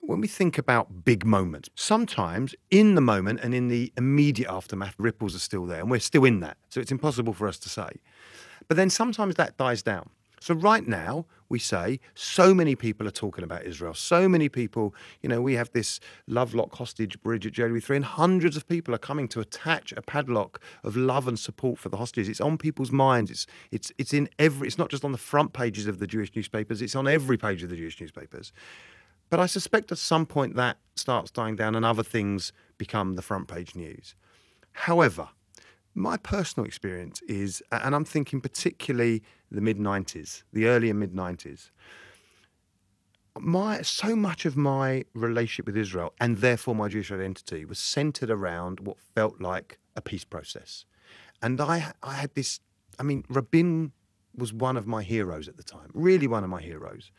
When 0.00 0.20
we 0.20 0.28
think 0.28 0.58
about 0.58 1.04
big 1.04 1.24
moments, 1.24 1.70
sometimes 1.74 2.54
in 2.70 2.94
the 2.94 3.00
moment 3.00 3.40
and 3.42 3.54
in 3.54 3.68
the 3.68 3.92
immediate 3.96 4.48
aftermath, 4.48 4.94
ripples 4.98 5.34
are 5.34 5.40
still 5.40 5.66
there, 5.66 5.80
and 5.80 5.90
we're 5.90 6.00
still 6.00 6.24
in 6.24 6.40
that. 6.40 6.56
So 6.68 6.80
it's 6.80 6.92
impossible 6.92 7.32
for 7.32 7.48
us 7.48 7.58
to 7.58 7.68
say. 7.68 7.90
But 8.68 8.76
then 8.76 8.90
sometimes 8.90 9.34
that 9.36 9.56
dies 9.56 9.82
down. 9.82 10.10
So 10.40 10.54
right 10.54 10.86
now, 10.86 11.26
we 11.52 11.58
say 11.58 12.00
so 12.14 12.54
many 12.54 12.74
people 12.74 13.06
are 13.06 13.12
talking 13.12 13.44
about 13.44 13.64
Israel. 13.64 13.92
So 13.92 14.26
many 14.26 14.48
people, 14.48 14.94
you 15.20 15.28
know, 15.28 15.42
we 15.42 15.54
have 15.54 15.70
this 15.72 16.00
Lovelock 16.26 16.74
hostage 16.74 17.22
bridge 17.22 17.46
at 17.46 17.52
JW3, 17.52 17.96
and 17.96 18.04
hundreds 18.04 18.56
of 18.56 18.66
people 18.66 18.94
are 18.94 18.98
coming 18.98 19.28
to 19.28 19.40
attach 19.40 19.92
a 19.92 20.00
padlock 20.00 20.60
of 20.82 20.96
love 20.96 21.28
and 21.28 21.38
support 21.38 21.78
for 21.78 21.90
the 21.90 21.98
hostages. 21.98 22.30
It's 22.30 22.40
on 22.40 22.56
people's 22.56 22.90
minds. 22.90 23.30
It's 23.30 23.46
it's 23.70 23.92
it's 23.98 24.14
in 24.14 24.30
every. 24.38 24.66
It's 24.66 24.78
not 24.78 24.88
just 24.88 25.04
on 25.04 25.12
the 25.12 25.18
front 25.18 25.52
pages 25.52 25.86
of 25.86 25.98
the 25.98 26.06
Jewish 26.06 26.34
newspapers. 26.34 26.80
It's 26.80 26.96
on 26.96 27.06
every 27.06 27.36
page 27.36 27.62
of 27.62 27.68
the 27.68 27.76
Jewish 27.76 28.00
newspapers. 28.00 28.52
But 29.28 29.38
I 29.38 29.46
suspect 29.46 29.92
at 29.92 29.98
some 29.98 30.24
point 30.24 30.56
that 30.56 30.78
starts 30.96 31.30
dying 31.30 31.56
down, 31.56 31.74
and 31.74 31.84
other 31.84 32.02
things 32.02 32.52
become 32.78 33.14
the 33.14 33.22
front 33.22 33.46
page 33.46 33.76
news. 33.76 34.14
However, 34.72 35.28
my 35.94 36.16
personal 36.16 36.66
experience 36.66 37.20
is, 37.22 37.62
and 37.70 37.94
I'm 37.94 38.04
thinking 38.04 38.40
particularly 38.40 39.22
the 39.50 39.60
mid 39.60 39.78
90s, 39.78 40.42
the 40.52 40.66
early 40.66 40.90
and 40.90 40.98
mid 40.98 41.12
90s. 41.12 41.70
My 43.38 43.80
so 43.82 44.14
much 44.14 44.44
of 44.44 44.56
my 44.56 45.04
relationship 45.14 45.66
with 45.66 45.76
Israel 45.76 46.12
and 46.20 46.38
therefore 46.38 46.74
my 46.74 46.88
Jewish 46.88 47.10
identity 47.10 47.64
was 47.64 47.78
centered 47.78 48.30
around 48.30 48.80
what 48.80 48.98
felt 49.14 49.40
like 49.40 49.78
a 49.96 50.02
peace 50.02 50.24
process. 50.24 50.84
And 51.40 51.60
I 51.60 51.92
I 52.02 52.14
had 52.14 52.34
this 52.34 52.60
I 52.98 53.04
mean 53.04 53.24
Rabin 53.30 53.92
was 54.36 54.52
one 54.52 54.76
of 54.76 54.86
my 54.86 55.02
heroes 55.02 55.48
at 55.48 55.56
the 55.56 55.62
time, 55.62 55.90
really 55.94 56.26
one 56.26 56.44
of 56.44 56.50
my 56.50 56.60
heroes. 56.60 57.10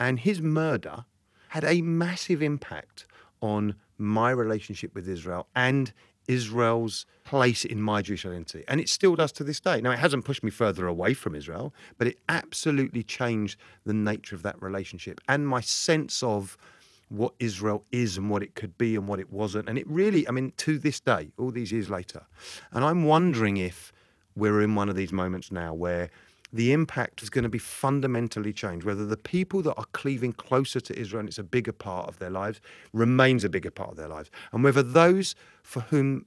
And 0.00 0.18
his 0.18 0.40
murder 0.42 1.04
had 1.50 1.64
a 1.64 1.80
massive 1.82 2.42
impact 2.42 3.06
on 3.40 3.76
my 3.98 4.30
relationship 4.30 4.94
with 4.94 5.08
Israel 5.08 5.46
and 5.54 5.92
Israel's 6.28 7.06
place 7.24 7.64
in 7.64 7.80
my 7.80 8.02
Jewish 8.02 8.24
identity. 8.24 8.64
And 8.68 8.80
it 8.80 8.88
still 8.88 9.16
does 9.16 9.32
to 9.32 9.44
this 9.44 9.60
day. 9.60 9.80
Now, 9.80 9.90
it 9.90 9.98
hasn't 9.98 10.24
pushed 10.24 10.42
me 10.42 10.50
further 10.50 10.86
away 10.86 11.14
from 11.14 11.34
Israel, 11.34 11.74
but 11.98 12.06
it 12.06 12.18
absolutely 12.28 13.02
changed 13.02 13.58
the 13.84 13.94
nature 13.94 14.34
of 14.34 14.42
that 14.42 14.60
relationship 14.62 15.20
and 15.28 15.46
my 15.46 15.60
sense 15.60 16.22
of 16.22 16.56
what 17.08 17.34
Israel 17.38 17.84
is 17.92 18.16
and 18.16 18.30
what 18.30 18.42
it 18.42 18.54
could 18.54 18.76
be 18.78 18.96
and 18.96 19.06
what 19.06 19.20
it 19.20 19.30
wasn't. 19.30 19.68
And 19.68 19.78
it 19.78 19.86
really, 19.88 20.26
I 20.26 20.30
mean, 20.30 20.52
to 20.58 20.78
this 20.78 20.98
day, 20.98 21.30
all 21.38 21.50
these 21.50 21.70
years 21.70 21.90
later. 21.90 22.22
And 22.72 22.84
I'm 22.84 23.04
wondering 23.04 23.58
if 23.58 23.92
we're 24.34 24.62
in 24.62 24.74
one 24.74 24.88
of 24.88 24.96
these 24.96 25.12
moments 25.12 25.52
now 25.52 25.74
where 25.74 26.10
the 26.52 26.72
impact 26.72 27.22
is 27.22 27.30
going 27.30 27.44
to 27.44 27.48
be 27.48 27.58
fundamentally 27.58 28.52
changed. 28.52 28.84
Whether 28.84 29.06
the 29.06 29.16
people 29.16 29.62
that 29.62 29.74
are 29.74 29.86
cleaving 29.92 30.32
closer 30.34 30.80
to 30.80 30.98
Israel 30.98 31.20
and 31.20 31.28
it's 31.28 31.38
a 31.38 31.42
bigger 31.44 31.72
part 31.72 32.08
of 32.08 32.18
their 32.18 32.30
lives 32.30 32.60
remains 32.92 33.42
a 33.44 33.48
bigger 33.48 33.70
part 33.70 33.90
of 33.90 33.96
their 33.96 34.08
lives, 34.08 34.30
and 34.52 34.62
whether 34.62 34.82
those 34.82 35.34
for 35.62 35.80
whom, 35.80 36.26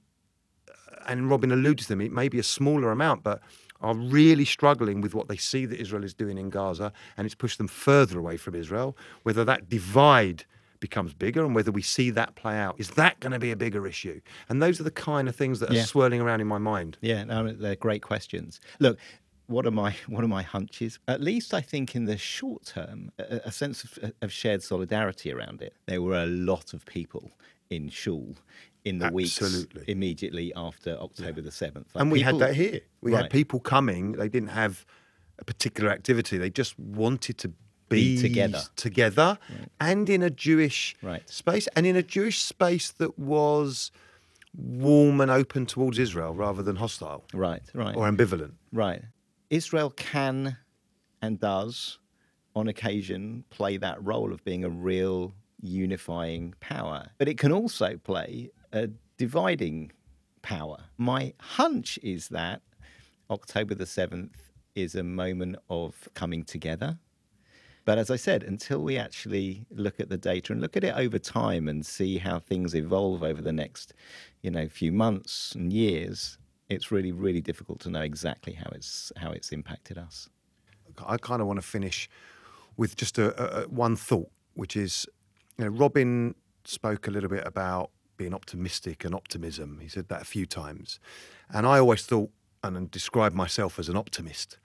uh, 0.68 0.72
and 1.06 1.30
Robin 1.30 1.52
alluded 1.52 1.84
to 1.84 1.88
them, 1.88 2.00
it 2.00 2.12
may 2.12 2.28
be 2.28 2.38
a 2.38 2.42
smaller 2.42 2.90
amount, 2.90 3.22
but 3.22 3.40
are 3.82 3.94
really 3.94 4.44
struggling 4.44 5.00
with 5.02 5.14
what 5.14 5.28
they 5.28 5.36
see 5.36 5.66
that 5.66 5.78
Israel 5.78 6.02
is 6.02 6.14
doing 6.14 6.38
in 6.38 6.48
Gaza, 6.50 6.92
and 7.16 7.26
it's 7.26 7.34
pushed 7.34 7.58
them 7.58 7.68
further 7.68 8.18
away 8.18 8.36
from 8.38 8.54
Israel. 8.54 8.96
Whether 9.22 9.44
that 9.44 9.68
divide 9.68 10.44
becomes 10.80 11.14
bigger 11.14 11.44
and 11.44 11.54
whether 11.54 11.70
we 11.72 11.82
see 11.82 12.10
that 12.10 12.34
play 12.34 12.56
out. 12.56 12.74
Is 12.78 12.90
that 12.90 13.18
going 13.20 13.32
to 13.32 13.38
be 13.38 13.50
a 13.50 13.56
bigger 13.56 13.86
issue? 13.86 14.20
And 14.48 14.62
those 14.62 14.78
are 14.80 14.82
the 14.84 14.90
kind 14.90 15.28
of 15.28 15.34
things 15.34 15.58
that 15.60 15.70
are 15.70 15.74
Yeah. 15.74 15.84
swirling 15.84 16.20
around 16.20 16.40
in 16.40 16.46
my 16.46 16.58
mind. 16.58 16.98
Yeah, 17.00 17.24
no, 17.24 17.50
they're 17.52 17.76
great 17.76 18.02
questions. 18.02 18.60
Look, 18.78 18.98
what 19.46 19.66
are 19.66 19.70
my 19.70 19.92
what 20.08 20.24
are 20.24 20.28
my 20.28 20.42
hunches? 20.42 20.98
At 21.08 21.20
least 21.20 21.54
I 21.54 21.60
think 21.60 21.94
in 21.94 22.04
the 22.04 22.16
short 22.18 22.66
term, 22.66 23.12
a, 23.18 23.40
a 23.46 23.52
sense 23.52 23.84
of, 23.84 24.12
of 24.22 24.32
shared 24.32 24.62
solidarity 24.62 25.32
around 25.32 25.62
it. 25.62 25.74
There 25.86 26.02
were 26.02 26.22
a 26.22 26.26
lot 26.26 26.74
of 26.74 26.84
people 26.86 27.30
in 27.70 27.88
Shul 27.88 28.36
in 28.84 28.98
the 28.98 29.10
weeks 29.10 29.66
immediately 29.88 30.52
after 30.54 30.96
October 30.98 31.40
the 31.40 31.50
seventh, 31.50 31.90
and 31.94 32.10
we 32.12 32.20
had 32.20 32.38
that 32.38 32.54
here. 32.54 32.80
We 33.00 33.12
Right. 33.12 33.22
had 33.22 33.30
people 33.30 33.60
coming. 33.60 34.12
They 34.12 34.28
didn't 34.28 34.50
have 34.50 34.84
a 35.38 35.44
particular 35.44 35.90
activity. 35.90 36.38
They 36.38 36.50
just 36.50 36.78
wanted 36.78 37.38
to 37.38 37.48
Be 37.88 38.16
be, 38.16 38.22
together. 38.22 38.62
together, 38.76 39.38
and 39.80 40.08
in 40.08 40.22
a 40.22 40.30
Jewish 40.30 40.96
Right. 41.02 41.28
space, 41.28 41.68
and 41.76 41.86
in 41.86 41.94
a 41.96 42.02
Jewish 42.02 42.38
space 42.42 42.90
that 42.92 43.18
was 43.18 43.92
warm 44.56 45.20
and 45.20 45.30
open 45.30 45.66
towards 45.66 45.98
Israel 45.98 46.34
rather 46.34 46.62
than 46.62 46.76
hostile 46.76 47.24
Right, 47.34 47.62
right, 47.74 47.94
or 47.94 48.08
ambivalent. 48.10 48.54
right. 48.72 49.02
Israel 49.50 49.90
can 49.90 50.56
and 51.22 51.38
does, 51.38 51.98
on 52.54 52.68
occasion, 52.68 53.44
play 53.50 53.76
that 53.76 54.02
role 54.04 54.32
of 54.32 54.44
being 54.44 54.64
a 54.64 54.70
real 54.70 55.34
unifying 55.60 56.54
power, 56.60 57.08
but 57.18 57.28
it 57.28 57.38
can 57.38 57.52
also 57.52 57.96
play 57.98 58.50
a 58.72 58.88
dividing 59.16 59.92
power. 60.42 60.78
My 60.98 61.32
hunch 61.40 61.98
is 62.02 62.28
that 62.28 62.62
October 63.30 63.74
the 63.74 63.84
7th 63.84 64.34
is 64.74 64.94
a 64.94 65.02
moment 65.02 65.56
of 65.70 66.08
coming 66.14 66.44
together. 66.44 66.98
But 67.84 67.98
as 67.98 68.10
I 68.10 68.16
said, 68.16 68.42
until 68.42 68.82
we 68.82 68.98
actually 68.98 69.64
look 69.70 70.00
at 70.00 70.08
the 70.08 70.18
data 70.18 70.52
and 70.52 70.60
look 70.60 70.76
at 70.76 70.84
it 70.84 70.94
over 70.96 71.18
time 71.18 71.68
and 71.68 71.86
see 71.86 72.18
how 72.18 72.40
things 72.40 72.74
evolve 72.74 73.22
over 73.22 73.40
the 73.40 73.52
next, 73.52 73.94
you 74.42 74.50
know, 74.50 74.68
few 74.68 74.92
months 74.92 75.54
and 75.54 75.72
years, 75.72 76.36
it's 76.68 76.90
really, 76.90 77.12
really 77.12 77.40
difficult 77.40 77.80
to 77.80 77.90
know 77.90 78.00
exactly 78.00 78.52
how 78.54 78.70
it's 78.72 79.12
how 79.16 79.30
it's 79.30 79.52
impacted 79.52 79.98
us. 79.98 80.28
I 81.06 81.16
kind 81.16 81.40
of 81.40 81.46
want 81.46 81.58
to 81.58 81.66
finish 81.66 82.08
with 82.76 82.96
just 82.96 83.18
a, 83.18 83.62
a, 83.64 83.68
one 83.68 83.96
thought, 83.96 84.30
which 84.54 84.76
is, 84.76 85.06
you 85.58 85.64
know, 85.64 85.70
Robin 85.70 86.34
spoke 86.64 87.06
a 87.06 87.10
little 87.10 87.28
bit 87.28 87.46
about 87.46 87.90
being 88.16 88.34
optimistic 88.34 89.04
and 89.04 89.14
optimism. 89.14 89.78
He 89.80 89.88
said 89.88 90.08
that 90.08 90.22
a 90.22 90.24
few 90.24 90.46
times, 90.46 90.98
and 91.50 91.66
I 91.66 91.78
always 91.78 92.04
thought 92.04 92.30
and 92.62 92.90
described 92.90 93.34
myself 93.34 93.78
as 93.78 93.88
an 93.88 93.96
optimist, 93.96 94.58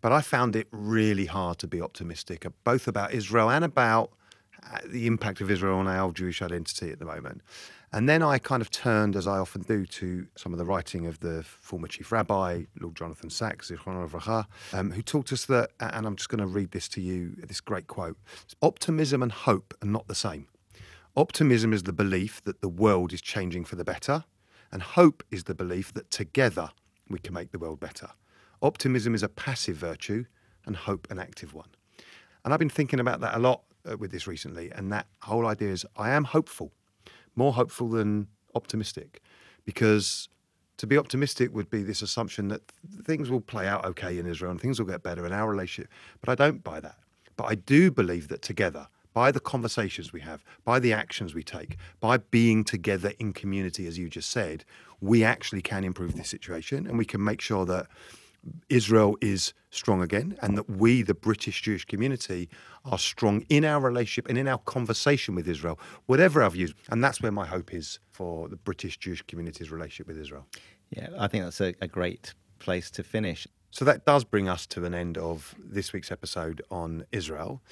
but 0.00 0.12
I 0.12 0.20
found 0.20 0.56
it 0.56 0.68
really 0.70 1.26
hard 1.26 1.58
to 1.58 1.66
be 1.66 1.80
optimistic, 1.80 2.44
uh, 2.44 2.50
both 2.64 2.86
about 2.86 3.12
Israel 3.12 3.50
and 3.50 3.64
about 3.64 4.12
uh, 4.62 4.78
the 4.86 5.06
impact 5.06 5.40
of 5.40 5.50
Israel 5.50 5.78
on 5.78 5.88
our 5.88 6.12
Jewish 6.12 6.42
identity 6.42 6.90
at 6.90 6.98
the 6.98 7.04
moment. 7.04 7.42
And 7.92 8.08
then 8.08 8.22
I 8.22 8.38
kind 8.38 8.60
of 8.60 8.70
turned, 8.70 9.16
as 9.16 9.26
I 9.26 9.38
often 9.38 9.62
do, 9.62 9.86
to 9.86 10.26
some 10.36 10.52
of 10.52 10.58
the 10.58 10.64
writing 10.64 11.06
of 11.06 11.20
the 11.20 11.42
former 11.42 11.88
chief 11.88 12.10
rabbi, 12.12 12.64
Lord 12.80 12.96
Jonathan 12.96 13.30
Sacks, 13.30 13.70
um, 14.72 14.90
who 14.90 15.02
taught 15.02 15.32
us 15.32 15.44
that, 15.46 15.70
and 15.80 16.06
I'm 16.06 16.16
just 16.16 16.28
going 16.28 16.40
to 16.40 16.46
read 16.46 16.72
this 16.72 16.88
to 16.88 17.00
you, 17.00 17.36
this 17.36 17.60
great 17.60 17.86
quote 17.86 18.18
Optimism 18.60 19.22
and 19.22 19.32
hope 19.32 19.74
are 19.82 19.86
not 19.86 20.08
the 20.08 20.14
same. 20.14 20.48
Optimism 21.16 21.72
is 21.72 21.84
the 21.84 21.92
belief 21.92 22.42
that 22.44 22.60
the 22.60 22.68
world 22.68 23.12
is 23.12 23.22
changing 23.22 23.64
for 23.64 23.76
the 23.76 23.84
better, 23.84 24.24
and 24.70 24.82
hope 24.82 25.22
is 25.30 25.44
the 25.44 25.54
belief 25.54 25.94
that 25.94 26.10
together 26.10 26.70
we 27.08 27.18
can 27.18 27.32
make 27.32 27.52
the 27.52 27.58
world 27.58 27.80
better. 27.80 28.08
Optimism 28.60 29.14
is 29.14 29.22
a 29.22 29.28
passive 29.28 29.76
virtue, 29.76 30.24
and 30.66 30.76
hope 30.76 31.06
an 31.10 31.18
active 31.18 31.54
one. 31.54 31.68
And 32.44 32.52
I've 32.52 32.58
been 32.58 32.68
thinking 32.68 33.00
about 33.00 33.20
that 33.20 33.36
a 33.36 33.38
lot 33.38 33.62
uh, 33.90 33.96
with 33.96 34.10
this 34.10 34.26
recently, 34.26 34.70
and 34.72 34.92
that 34.92 35.06
whole 35.22 35.46
idea 35.46 35.70
is 35.70 35.86
I 35.96 36.10
am 36.10 36.24
hopeful, 36.24 36.72
more 37.36 37.52
hopeful 37.52 37.88
than 37.88 38.26
optimistic, 38.54 39.20
because 39.64 40.28
to 40.78 40.86
be 40.86 40.98
optimistic 40.98 41.54
would 41.54 41.70
be 41.70 41.82
this 41.82 42.02
assumption 42.02 42.48
that 42.48 42.62
th- 42.68 43.04
things 43.04 43.30
will 43.30 43.40
play 43.40 43.66
out 43.66 43.84
okay 43.84 44.18
in 44.18 44.26
Israel 44.26 44.50
and 44.50 44.60
things 44.60 44.78
will 44.78 44.86
get 44.86 45.02
better 45.02 45.24
in 45.26 45.32
our 45.32 45.48
relationship. 45.48 45.90
But 46.20 46.30
I 46.30 46.34
don't 46.34 46.62
buy 46.62 46.80
that. 46.80 46.96
But 47.36 47.44
I 47.44 47.54
do 47.54 47.90
believe 47.90 48.28
that 48.28 48.42
together, 48.42 48.88
by 49.12 49.30
the 49.30 49.40
conversations 49.40 50.12
we 50.12 50.20
have, 50.20 50.44
by 50.64 50.78
the 50.78 50.92
actions 50.92 51.34
we 51.34 51.42
take, 51.42 51.76
by 52.00 52.18
being 52.18 52.64
together 52.64 53.12
in 53.18 53.32
community, 53.32 53.86
as 53.86 53.96
you 53.96 54.10
just 54.10 54.30
said, 54.30 54.64
we 55.00 55.24
actually 55.24 55.62
can 55.62 55.84
improve 55.84 56.16
this 56.16 56.28
situation 56.28 56.86
and 56.86 56.98
we 56.98 57.04
can 57.04 57.22
make 57.22 57.40
sure 57.40 57.64
that 57.64 57.86
Israel 58.68 59.16
is 59.20 59.54
strong 59.70 60.02
again 60.02 60.36
and 60.42 60.56
that 60.56 60.68
we, 60.68 61.02
the 61.02 61.14
British 61.14 61.62
Jewish 61.62 61.84
community, 61.84 62.48
are 62.84 62.98
strong 62.98 63.42
in 63.48 63.64
our 63.64 63.80
relationship 63.80 64.28
and 64.28 64.38
in 64.38 64.48
our 64.48 64.58
conversation 64.58 65.34
with 65.34 65.48
Israel, 65.48 65.78
whatever 66.06 66.42
our 66.42 66.50
views. 66.50 66.74
And 66.90 67.02
that's 67.02 67.20
where 67.20 67.32
my 67.32 67.46
hope 67.46 67.74
is 67.74 67.98
for 68.12 68.48
the 68.48 68.56
British 68.56 68.98
Jewish 68.98 69.22
community's 69.22 69.70
relationship 69.70 70.06
with 70.08 70.18
Israel. 70.18 70.46
Yeah, 70.90 71.08
I 71.18 71.26
think 71.28 71.44
that's 71.44 71.60
a, 71.60 71.74
a 71.80 71.88
great 71.88 72.34
place 72.58 72.90
to 72.92 73.02
finish. 73.02 73.46
So 73.70 73.84
that 73.84 74.06
does 74.06 74.24
bring 74.24 74.48
us 74.48 74.66
to 74.68 74.84
an 74.84 74.94
end 74.94 75.18
of 75.18 75.54
this 75.58 75.92
week's 75.92 76.10
episode 76.10 76.62
on 76.70 77.04
Israel. 77.12 77.62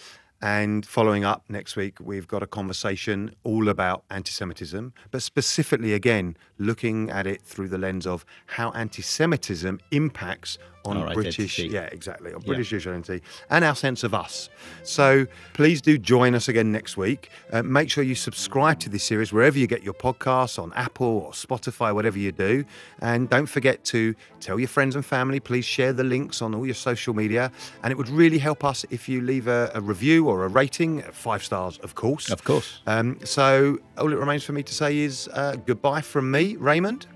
And 0.44 0.84
following 0.84 1.24
up 1.24 1.42
next 1.48 1.74
week, 1.74 1.96
we've 2.02 2.28
got 2.28 2.42
a 2.42 2.46
conversation 2.46 3.34
all 3.44 3.70
about 3.70 4.04
anti 4.10 4.30
Semitism, 4.30 4.92
but 5.10 5.22
specifically, 5.22 5.94
again, 5.94 6.36
looking 6.58 7.08
at 7.08 7.26
it 7.26 7.40
through 7.40 7.68
the 7.68 7.78
lens 7.78 8.06
of 8.06 8.26
how 8.44 8.70
anti 8.72 9.00
Semitism 9.00 9.80
impacts 9.90 10.58
on 10.84 10.96
Our 10.98 11.14
British, 11.14 11.58
identity. 11.58 11.74
yeah, 11.74 11.88
exactly, 11.92 12.32
on 12.34 12.40
Yeah. 12.42 12.46
British 12.46 12.72
identity 12.72 13.22
and 13.50 13.64
our 13.64 13.74
sense 13.74 14.04
of 14.04 14.12
us. 14.14 14.50
So 14.82 15.26
please 15.54 15.80
do 15.80 15.96
join 15.98 16.34
us 16.34 16.48
again 16.48 16.70
next 16.72 16.96
week. 16.96 17.30
Uh, 17.52 17.62
make 17.62 17.90
sure 17.90 18.04
you 18.04 18.14
subscribe 18.14 18.80
to 18.80 18.88
this 18.90 19.02
series 19.02 19.32
wherever 19.32 19.58
you 19.58 19.66
get 19.66 19.82
your 19.82 19.94
podcasts 19.94 20.58
on 20.62 20.72
Apple 20.74 21.06
or 21.06 21.32
Spotify, 21.32 21.94
whatever 21.94 22.18
you 22.18 22.32
do. 22.32 22.64
And 23.00 23.30
don't 23.30 23.46
forget 23.46 23.84
to 23.86 24.14
tell 24.40 24.58
your 24.58 24.68
friends 24.68 24.94
and 24.94 25.04
family. 25.04 25.40
Please 25.40 25.64
share 25.64 25.92
the 25.92 26.04
links 26.04 26.42
on 26.42 26.54
all 26.54 26.66
your 26.66 26.74
social 26.74 27.14
media. 27.14 27.50
And 27.82 27.90
it 27.90 27.96
would 27.96 28.08
really 28.10 28.38
help 28.38 28.64
us 28.64 28.84
if 28.90 29.08
you 29.08 29.20
leave 29.22 29.48
a, 29.48 29.70
a 29.74 29.80
review 29.80 30.28
or 30.28 30.44
a 30.44 30.48
rating, 30.48 31.02
five 31.12 31.42
stars, 31.44 31.78
of 31.78 31.94
course. 31.94 32.30
Of 32.30 32.44
course. 32.44 32.80
Um, 32.86 33.18
so 33.24 33.78
all 33.96 34.12
it 34.12 34.16
remains 34.18 34.44
for 34.44 34.52
me 34.52 34.62
to 34.62 34.74
say 34.74 34.98
is 34.98 35.28
uh, 35.32 35.56
goodbye 35.64 36.02
from 36.02 36.30
me, 36.30 36.56
Raymond. 36.56 37.06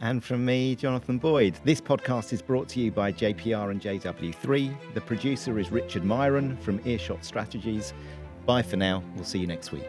And 0.00 0.22
from 0.22 0.44
me, 0.44 0.76
Jonathan 0.76 1.18
Boyd. 1.18 1.58
This 1.64 1.80
podcast 1.80 2.32
is 2.32 2.42
brought 2.42 2.68
to 2.70 2.80
you 2.80 2.90
by 2.90 3.12
JPR 3.12 3.70
and 3.70 3.80
JW3. 3.80 4.94
The 4.94 5.00
producer 5.00 5.58
is 5.58 5.72
Richard 5.72 6.04
Miron 6.04 6.56
from 6.58 6.80
Earshot 6.84 7.24
Strategies. 7.24 7.94
Bye 8.44 8.62
for 8.62 8.76
now. 8.76 9.02
We'll 9.14 9.24
see 9.24 9.38
you 9.38 9.46
next 9.46 9.72
week. 9.72 9.88